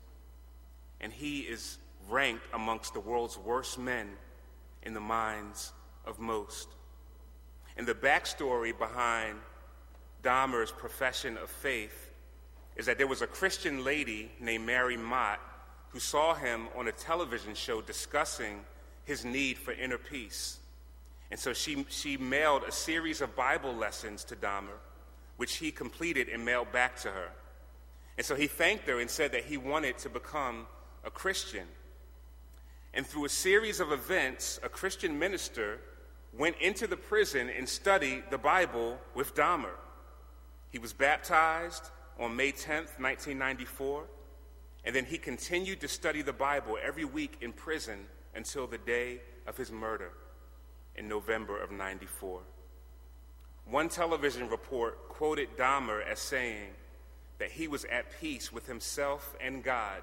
And 1.02 1.14
he 1.14 1.42
is 1.42 1.78
ranked 2.10 2.43
amongst 2.53 2.93
the 2.93 2.99
world's 2.99 3.38
worst 3.38 3.78
men 3.78 4.10
in 4.84 4.93
the 4.93 4.99
minds 4.99 5.74
of 6.05 6.20
most. 6.20 6.70
And 7.78 7.88
the 7.88 7.93
backstory 7.93 8.78
behind 8.78 9.38
Dahmer's 10.24 10.72
profession 10.72 11.38
of 11.38 11.49
faith 11.49 12.12
is 12.76 12.86
that 12.86 12.97
there 12.97 13.07
was 13.07 13.22
a 13.22 13.28
Christian 13.28 13.84
lady 13.84 14.32
named 14.39 14.66
Mary 14.66 14.97
Mott 14.97 15.39
who 15.89 15.99
saw 15.99 16.34
him 16.34 16.68
on 16.78 16.88
a 16.88 16.91
television 16.91 17.53
show 17.55 17.82
discussing 17.82 18.62
his 19.05 19.26
need 19.26 19.57
for 19.57 19.72
inner 19.74 19.97
peace. 19.97 20.60
And 21.32 21.39
so 21.39 21.53
she, 21.53 21.86
she 21.89 22.18
mailed 22.18 22.64
a 22.64 22.72
series 22.72 23.22
of 23.22 23.36
Bible 23.36 23.74
lessons 23.74 24.24
to 24.26 24.36
Dahmer, 24.36 24.78
which 25.38 25.57
he 25.57 25.72
completed 25.72 26.30
and 26.30 26.43
mailed 26.43 26.72
back 26.72 26.97
to 27.01 27.10
her. 27.10 27.30
And 28.18 28.26
so 28.26 28.36
he 28.36 28.47
thanked 28.47 28.88
her 28.88 28.99
and 28.99 29.10
said 29.10 29.32
that 29.32 29.45
he 29.45 29.57
wanted 29.57 29.97
to 29.99 30.10
become 30.10 30.68
a 31.05 31.12
Christian. 31.12 31.66
And 32.94 33.06
through 33.06 33.26
a 33.26 33.30
series 33.30 33.80
of 33.80 33.92
events, 33.92 34.60
a 34.64 34.70
Christian 34.70 35.18
minister 35.18 35.80
went 36.34 36.56
into 36.60 36.88
the 36.88 36.98
prison 36.98 37.50
and 37.50 37.68
studied 37.68 38.24
the 38.30 38.38
Bible 38.38 38.98
with 39.16 39.36
Dahmer. 39.36 39.76
He 40.70 40.80
was 40.80 40.94
baptized 40.94 41.90
on 42.20 42.36
May 42.36 42.52
10th, 42.52 43.00
1994, 43.00 44.06
and 44.86 44.96
then 44.96 45.06
he 45.06 45.18
continued 45.18 45.82
to 45.82 45.88
study 45.88 46.22
the 46.22 46.34
Bible 46.34 46.78
every 46.84 47.06
week 47.06 47.38
in 47.42 47.52
prison 47.52 48.06
until 48.36 48.68
the 48.68 48.78
day 48.78 49.22
of 49.48 49.58
his 49.58 49.72
murder 49.72 50.12
in 50.96 51.08
November 51.08 51.62
of 51.62 51.72
94. 51.72 52.42
One 53.66 53.90
television 53.90 54.50
report 54.50 55.10
quoted 55.10 55.58
Dahmer 55.58 56.02
as 56.06 56.20
saying 56.20 56.72
that 57.38 57.52
he 57.52 57.68
was 57.68 57.86
at 57.86 58.20
peace 58.20 58.52
with 58.52 58.68
himself 58.68 59.36
and 59.40 59.64
God 59.64 60.02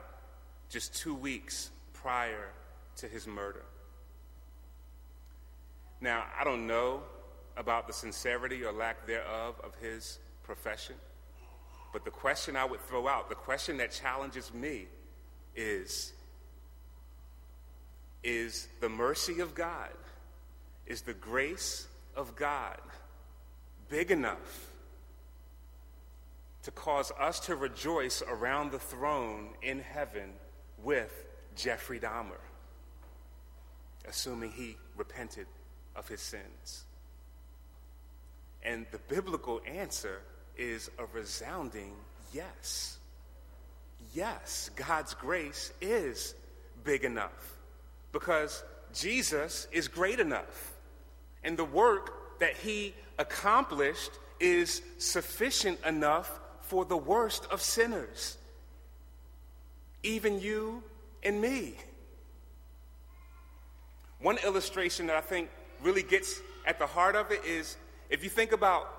just 0.69 0.95
two 0.95 1.15
weeks 1.15 1.71
prior 1.93 2.51
to 2.97 3.09
his 3.09 3.27
murder. 3.27 3.65
Now, 6.01 6.25
I 6.39 6.45
don't 6.45 6.67
know 6.67 7.03
about 7.57 7.87
the 7.87 7.93
sincerity 7.93 8.65
or 8.65 8.73
lack 8.73 9.07
thereof 9.07 9.55
of 9.65 9.75
his 9.81 10.19
profession, 10.43 10.97
but 11.93 12.05
the 12.05 12.11
question 12.11 12.57
I 12.57 12.65
would 12.65 12.81
throw 12.83 13.09
out, 13.09 13.29
the 13.29 13.35
question 13.35 13.79
that 13.79 13.93
challenges 13.93 14.53
me 14.53 14.87
is 15.55 16.13
Is 18.23 18.69
the 18.81 18.89
mercy 18.89 19.41
of 19.41 19.55
God, 19.55 19.91
is 20.87 21.03
the 21.03 21.15
grace 21.15 21.87
of 22.15 22.37
God 22.37 22.79
big 23.89 24.11
enough 24.11 24.71
to 26.65 26.71
cause 26.73 27.13
us 27.19 27.41
to 27.41 27.57
rejoice 27.57 28.23
around 28.29 28.73
the 28.73 28.79
throne 28.79 29.51
in 29.63 29.79
heaven 29.79 30.31
with 30.83 31.25
Jeffrey 31.55 32.01
Dahmer? 32.01 32.41
Assuming 34.09 34.53
he 34.53 34.77
repented 34.97 35.47
of 35.95 36.09
his 36.09 36.21
sins? 36.21 36.85
And 38.63 38.87
the 38.91 38.99
biblical 38.99 39.61
answer 39.67 40.21
is 40.57 40.91
a 40.99 41.05
resounding 41.13 41.93
yes. 42.33 42.99
Yes, 44.15 44.71
God's 44.75 45.15
grace 45.15 45.73
is 45.81 46.35
big 46.85 47.05
enough 47.05 47.57
because 48.13 48.65
Jesus 48.93 49.69
is 49.73 49.89
great 49.89 50.21
enough. 50.21 50.73
And 51.45 51.57
the 51.57 51.65
work 51.65 52.39
that 52.41 52.57
he 52.57 52.95
accomplished 53.19 54.11
is 54.41 54.83
sufficient 54.99 55.79
enough 55.85 56.41
for 56.63 56.85
the 56.85 56.97
worst 56.97 57.47
of 57.51 57.63
sinners, 57.63 58.37
even 60.03 60.41
you 60.41 60.83
and 61.23 61.41
me. 61.41 61.75
One 64.27 64.39
illustration 64.39 65.07
that 65.07 65.15
I 65.15 65.21
think 65.21 65.49
really 65.81 66.03
gets 66.03 66.41
at 66.67 66.81
the 66.81 66.87
heart 66.89 67.15
of 67.15 67.31
it 67.31 67.45
is 67.45 67.77
if 68.11 68.25
you 68.25 68.29
think 68.29 68.51
about 68.51 68.93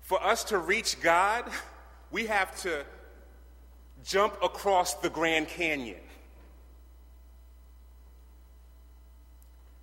for 0.00 0.24
us 0.24 0.42
to 0.44 0.56
reach 0.56 0.98
God, 1.02 1.44
we 2.10 2.24
have 2.28 2.58
to 2.62 2.82
jump 4.02 4.38
across 4.42 4.94
the 4.94 5.10
Grand 5.10 5.48
Canyon. 5.48 6.00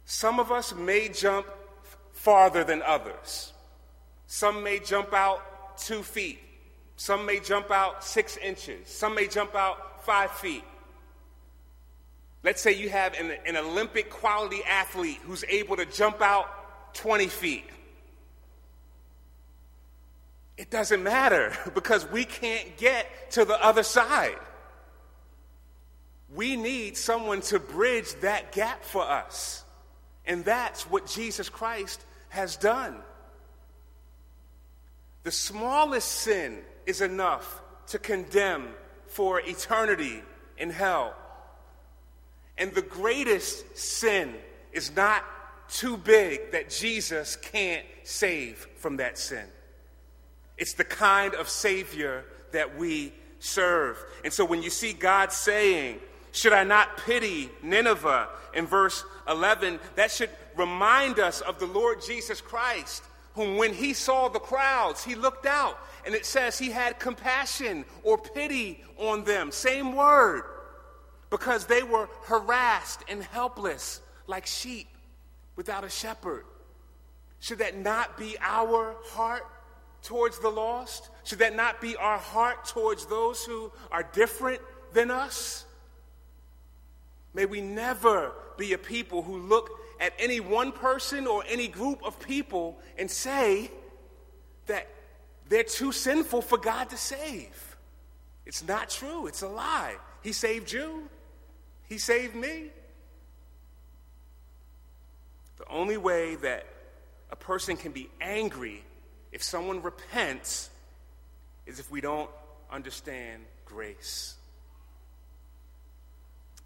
Some 0.05 0.39
of 0.39 0.51
us 0.51 0.73
may 0.73 1.09
jump 1.09 1.45
farther 2.13 2.63
than 2.63 2.81
others. 2.81 3.53
Some 4.25 4.63
may 4.63 4.79
jump 4.79 5.13
out 5.13 5.77
two 5.77 6.01
feet. 6.01 6.39
Some 6.95 7.27
may 7.27 7.39
jump 7.39 7.69
out 7.69 8.03
six 8.03 8.35
inches. 8.37 8.87
Some 8.87 9.13
may 9.13 9.27
jump 9.27 9.53
out 9.53 10.03
five 10.03 10.31
feet. 10.31 10.63
Let's 12.45 12.61
say 12.61 12.73
you 12.73 12.89
have 12.89 13.15
an, 13.15 13.33
an 13.47 13.57
Olympic 13.57 14.11
quality 14.11 14.63
athlete 14.69 15.19
who's 15.23 15.43
able 15.49 15.77
to 15.77 15.85
jump 15.85 16.21
out 16.21 16.93
20 16.93 17.25
feet. 17.25 17.65
It 20.55 20.69
doesn't 20.69 21.01
matter 21.01 21.57
because 21.73 22.07
we 22.11 22.23
can't 22.23 22.77
get 22.77 23.31
to 23.31 23.45
the 23.45 23.59
other 23.65 23.81
side. 23.81 24.37
We 26.35 26.55
need 26.55 26.97
someone 26.97 27.41
to 27.41 27.57
bridge 27.57 28.13
that 28.21 28.51
gap 28.51 28.85
for 28.85 29.01
us. 29.01 29.63
And 30.27 30.45
that's 30.45 30.83
what 30.83 31.07
Jesus 31.07 31.49
Christ 31.49 32.05
has 32.29 32.57
done. 32.57 32.95
The 35.23 35.31
smallest 35.31 36.11
sin 36.11 36.59
is 36.85 37.01
enough 37.01 37.63
to 37.87 37.97
condemn 37.97 38.67
for 39.07 39.39
eternity 39.39 40.21
in 40.59 40.69
hell. 40.69 41.15
And 42.57 42.73
the 42.73 42.81
greatest 42.81 43.77
sin 43.77 44.33
is 44.71 44.95
not 44.95 45.23
too 45.69 45.97
big 45.97 46.51
that 46.51 46.69
Jesus 46.69 47.35
can't 47.35 47.85
save 48.03 48.67
from 48.77 48.97
that 48.97 49.17
sin. 49.17 49.45
It's 50.57 50.73
the 50.73 50.83
kind 50.83 51.33
of 51.33 51.49
Savior 51.49 52.23
that 52.51 52.77
we 52.77 53.13
serve. 53.39 54.03
And 54.23 54.31
so 54.31 54.45
when 54.45 54.63
you 54.63 54.69
see 54.69 54.93
God 54.93 55.31
saying, 55.31 55.99
Should 56.31 56.53
I 56.53 56.63
not 56.63 56.97
pity 56.97 57.49
Nineveh 57.61 58.29
in 58.53 58.65
verse 58.65 59.03
11, 59.27 59.79
that 59.95 60.11
should 60.11 60.29
remind 60.55 61.19
us 61.19 61.41
of 61.41 61.59
the 61.59 61.65
Lord 61.65 62.01
Jesus 62.01 62.41
Christ, 62.41 63.03
whom 63.33 63.57
when 63.57 63.73
he 63.73 63.93
saw 63.93 64.29
the 64.29 64.39
crowds, 64.39 65.03
he 65.03 65.15
looked 65.15 65.45
out 65.45 65.77
and 66.05 66.15
it 66.15 66.25
says 66.25 66.57
he 66.57 66.71
had 66.71 66.99
compassion 66.99 67.83
or 68.03 68.17
pity 68.17 68.83
on 68.97 69.23
them. 69.23 69.51
Same 69.51 69.95
word. 69.95 70.43
Because 71.29 71.65
they 71.65 71.83
were 71.83 72.09
harassed 72.23 73.03
and 73.09 73.23
helpless 73.23 74.01
like 74.27 74.45
sheep 74.45 74.87
without 75.55 75.83
a 75.83 75.89
shepherd. 75.89 76.45
Should 77.39 77.59
that 77.59 77.77
not 77.77 78.17
be 78.17 78.37
our 78.39 78.95
heart 79.03 79.45
towards 80.01 80.39
the 80.39 80.49
lost? 80.49 81.09
Should 81.23 81.39
that 81.39 81.55
not 81.55 81.81
be 81.81 81.95
our 81.95 82.17
heart 82.17 82.65
towards 82.65 83.05
those 83.05 83.43
who 83.43 83.71
are 83.91 84.03
different 84.03 84.61
than 84.93 85.11
us? 85.11 85.65
May 87.33 87.45
we 87.45 87.61
never 87.61 88.31
be 88.57 88.73
a 88.73 88.77
people 88.77 89.21
who 89.21 89.37
look 89.37 89.69
at 89.99 90.13
any 90.19 90.39
one 90.39 90.71
person 90.71 91.27
or 91.27 91.43
any 91.47 91.67
group 91.67 92.03
of 92.03 92.19
people 92.19 92.79
and 92.97 93.09
say 93.09 93.71
that 94.67 94.87
they're 95.49 95.63
too 95.63 95.91
sinful 95.91 96.41
for 96.41 96.57
God 96.57 96.89
to 96.89 96.97
save. 96.97 97.77
It's 98.45 98.65
not 98.67 98.89
true, 98.89 99.27
it's 99.27 99.41
a 99.41 99.47
lie. 99.47 99.95
He 100.21 100.31
saved 100.31 100.71
you, 100.71 101.09
He 101.87 101.97
saved 101.97 102.35
me. 102.35 102.69
The 105.57 105.67
only 105.69 105.97
way 105.97 106.35
that 106.35 106.65
a 107.31 107.35
person 107.35 107.77
can 107.77 107.91
be 107.91 108.09
angry 108.19 108.83
if 109.31 109.43
someone 109.43 109.81
repents 109.81 110.69
is 111.65 111.79
if 111.79 111.89
we 111.91 112.01
don't 112.01 112.29
understand 112.71 113.43
grace. 113.65 114.35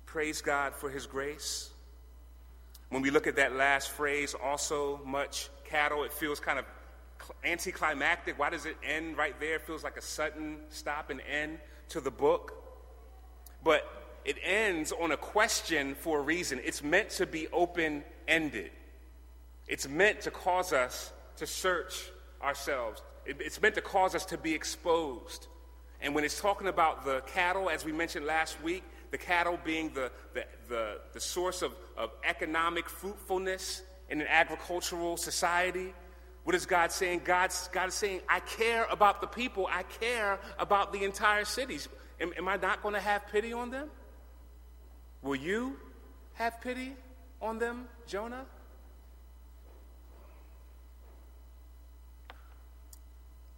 Praise 0.05 0.41
God 0.41 0.73
for 0.73 0.89
His 0.89 1.05
grace. 1.05 1.69
When 2.89 3.01
we 3.01 3.11
look 3.11 3.27
at 3.27 3.35
that 3.35 3.55
last 3.55 3.91
phrase, 3.91 4.33
also 4.33 4.99
much 5.05 5.49
cattle, 5.65 6.03
it 6.03 6.11
feels 6.11 6.39
kind 6.39 6.57
of 6.57 6.65
anticlimactic. 7.43 8.39
Why 8.39 8.49
does 8.49 8.65
it 8.65 8.75
end 8.83 9.17
right 9.17 9.39
there? 9.39 9.55
It 9.55 9.61
feels 9.61 9.83
like 9.83 9.97
a 9.97 10.01
sudden 10.01 10.57
stop 10.69 11.11
and 11.11 11.21
end 11.21 11.59
to 11.89 12.01
the 12.01 12.09
book. 12.09 12.53
But 13.63 13.98
it 14.25 14.37
ends 14.43 14.91
on 14.91 15.11
a 15.11 15.17
question 15.17 15.95
for 15.95 16.19
a 16.19 16.21
reason. 16.21 16.59
It's 16.63 16.83
meant 16.83 17.09
to 17.11 17.25
be 17.25 17.47
open 17.49 18.03
ended, 18.27 18.71
it's 19.67 19.87
meant 19.87 20.21
to 20.21 20.31
cause 20.31 20.73
us 20.73 21.11
to 21.37 21.47
search 21.47 22.09
ourselves, 22.41 23.01
it's 23.25 23.61
meant 23.61 23.75
to 23.75 23.81
cause 23.81 24.15
us 24.15 24.25
to 24.25 24.37
be 24.37 24.53
exposed. 24.53 25.47
And 26.01 26.15
when 26.15 26.23
it's 26.23 26.39
talking 26.39 26.67
about 26.67 27.03
the 27.03 27.21
cattle, 27.21 27.69
as 27.69 27.83
we 27.83 27.91
mentioned 27.91 28.25
last 28.25 28.61
week, 28.63 28.83
the 29.11 29.17
cattle 29.17 29.59
being 29.63 29.91
the, 29.93 30.11
the, 30.33 30.45
the, 30.67 31.01
the 31.13 31.19
source 31.19 31.61
of, 31.61 31.73
of 31.97 32.11
economic 32.23 32.87
fruitfulness 32.87 33.81
in 34.09 34.21
an 34.21 34.27
agricultural 34.27 35.17
society. 35.17 35.93
What 36.43 36.55
is 36.55 36.65
God 36.65 36.91
saying? 36.91 37.21
God's, 37.25 37.69
God 37.73 37.89
is 37.89 37.95
saying, 37.95 38.21
I 38.29 38.39
care 38.39 38.85
about 38.89 39.21
the 39.21 39.27
people. 39.27 39.67
I 39.69 39.83
care 39.83 40.39
about 40.57 40.93
the 40.93 41.03
entire 41.03 41.45
cities. 41.45 41.89
Am, 42.19 42.33
am 42.37 42.47
I 42.47 42.55
not 42.55 42.81
going 42.81 42.95
to 42.95 43.01
have 43.01 43.27
pity 43.27 43.53
on 43.53 43.69
them? 43.69 43.89
Will 45.21 45.35
you 45.35 45.75
have 46.35 46.61
pity 46.61 46.93
on 47.41 47.59
them, 47.59 47.87
Jonah? 48.07 48.45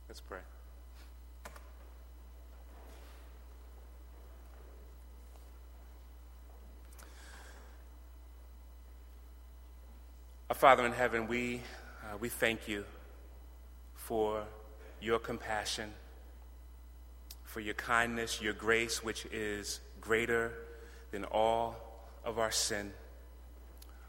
Let's 0.09 0.21
pray. 0.21 0.39
Our 10.49 10.55
Father 10.55 10.85
in 10.85 10.91
heaven, 10.91 11.27
we, 11.27 11.61
uh, 12.03 12.17
we 12.19 12.27
thank 12.27 12.67
you 12.67 12.83
for 13.93 14.43
your 14.99 15.19
compassion, 15.19 15.93
for 17.43 17.59
your 17.59 17.75
kindness, 17.75 18.41
your 18.41 18.53
grace, 18.53 19.03
which 19.03 19.25
is 19.27 19.79
greater 20.01 20.51
than 21.11 21.25
all 21.25 21.75
of 22.23 22.39
our 22.39 22.51
sin. 22.51 22.91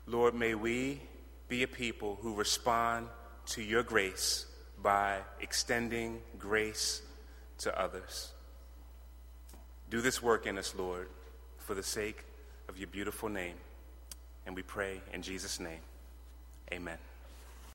Lord, 0.06 0.34
may 0.34 0.54
we 0.54 1.00
be 1.48 1.62
a 1.62 1.68
people 1.68 2.18
who 2.22 2.34
respond 2.34 3.08
to 3.46 3.62
your 3.62 3.82
grace 3.82 4.46
by 4.82 5.18
extending 5.40 6.20
grace 6.38 7.02
to 7.58 7.80
others. 7.80 8.32
Do 9.90 10.00
this 10.00 10.22
work 10.22 10.46
in 10.46 10.58
us, 10.58 10.74
Lord, 10.76 11.08
for 11.58 11.74
the 11.74 11.82
sake 11.82 12.24
of 12.68 12.78
your 12.78 12.88
beautiful 12.88 13.28
name. 13.28 13.56
And 14.46 14.56
we 14.56 14.62
pray 14.62 15.00
in 15.12 15.22
Jesus' 15.22 15.60
name. 15.60 15.80
Amen. 16.72 16.98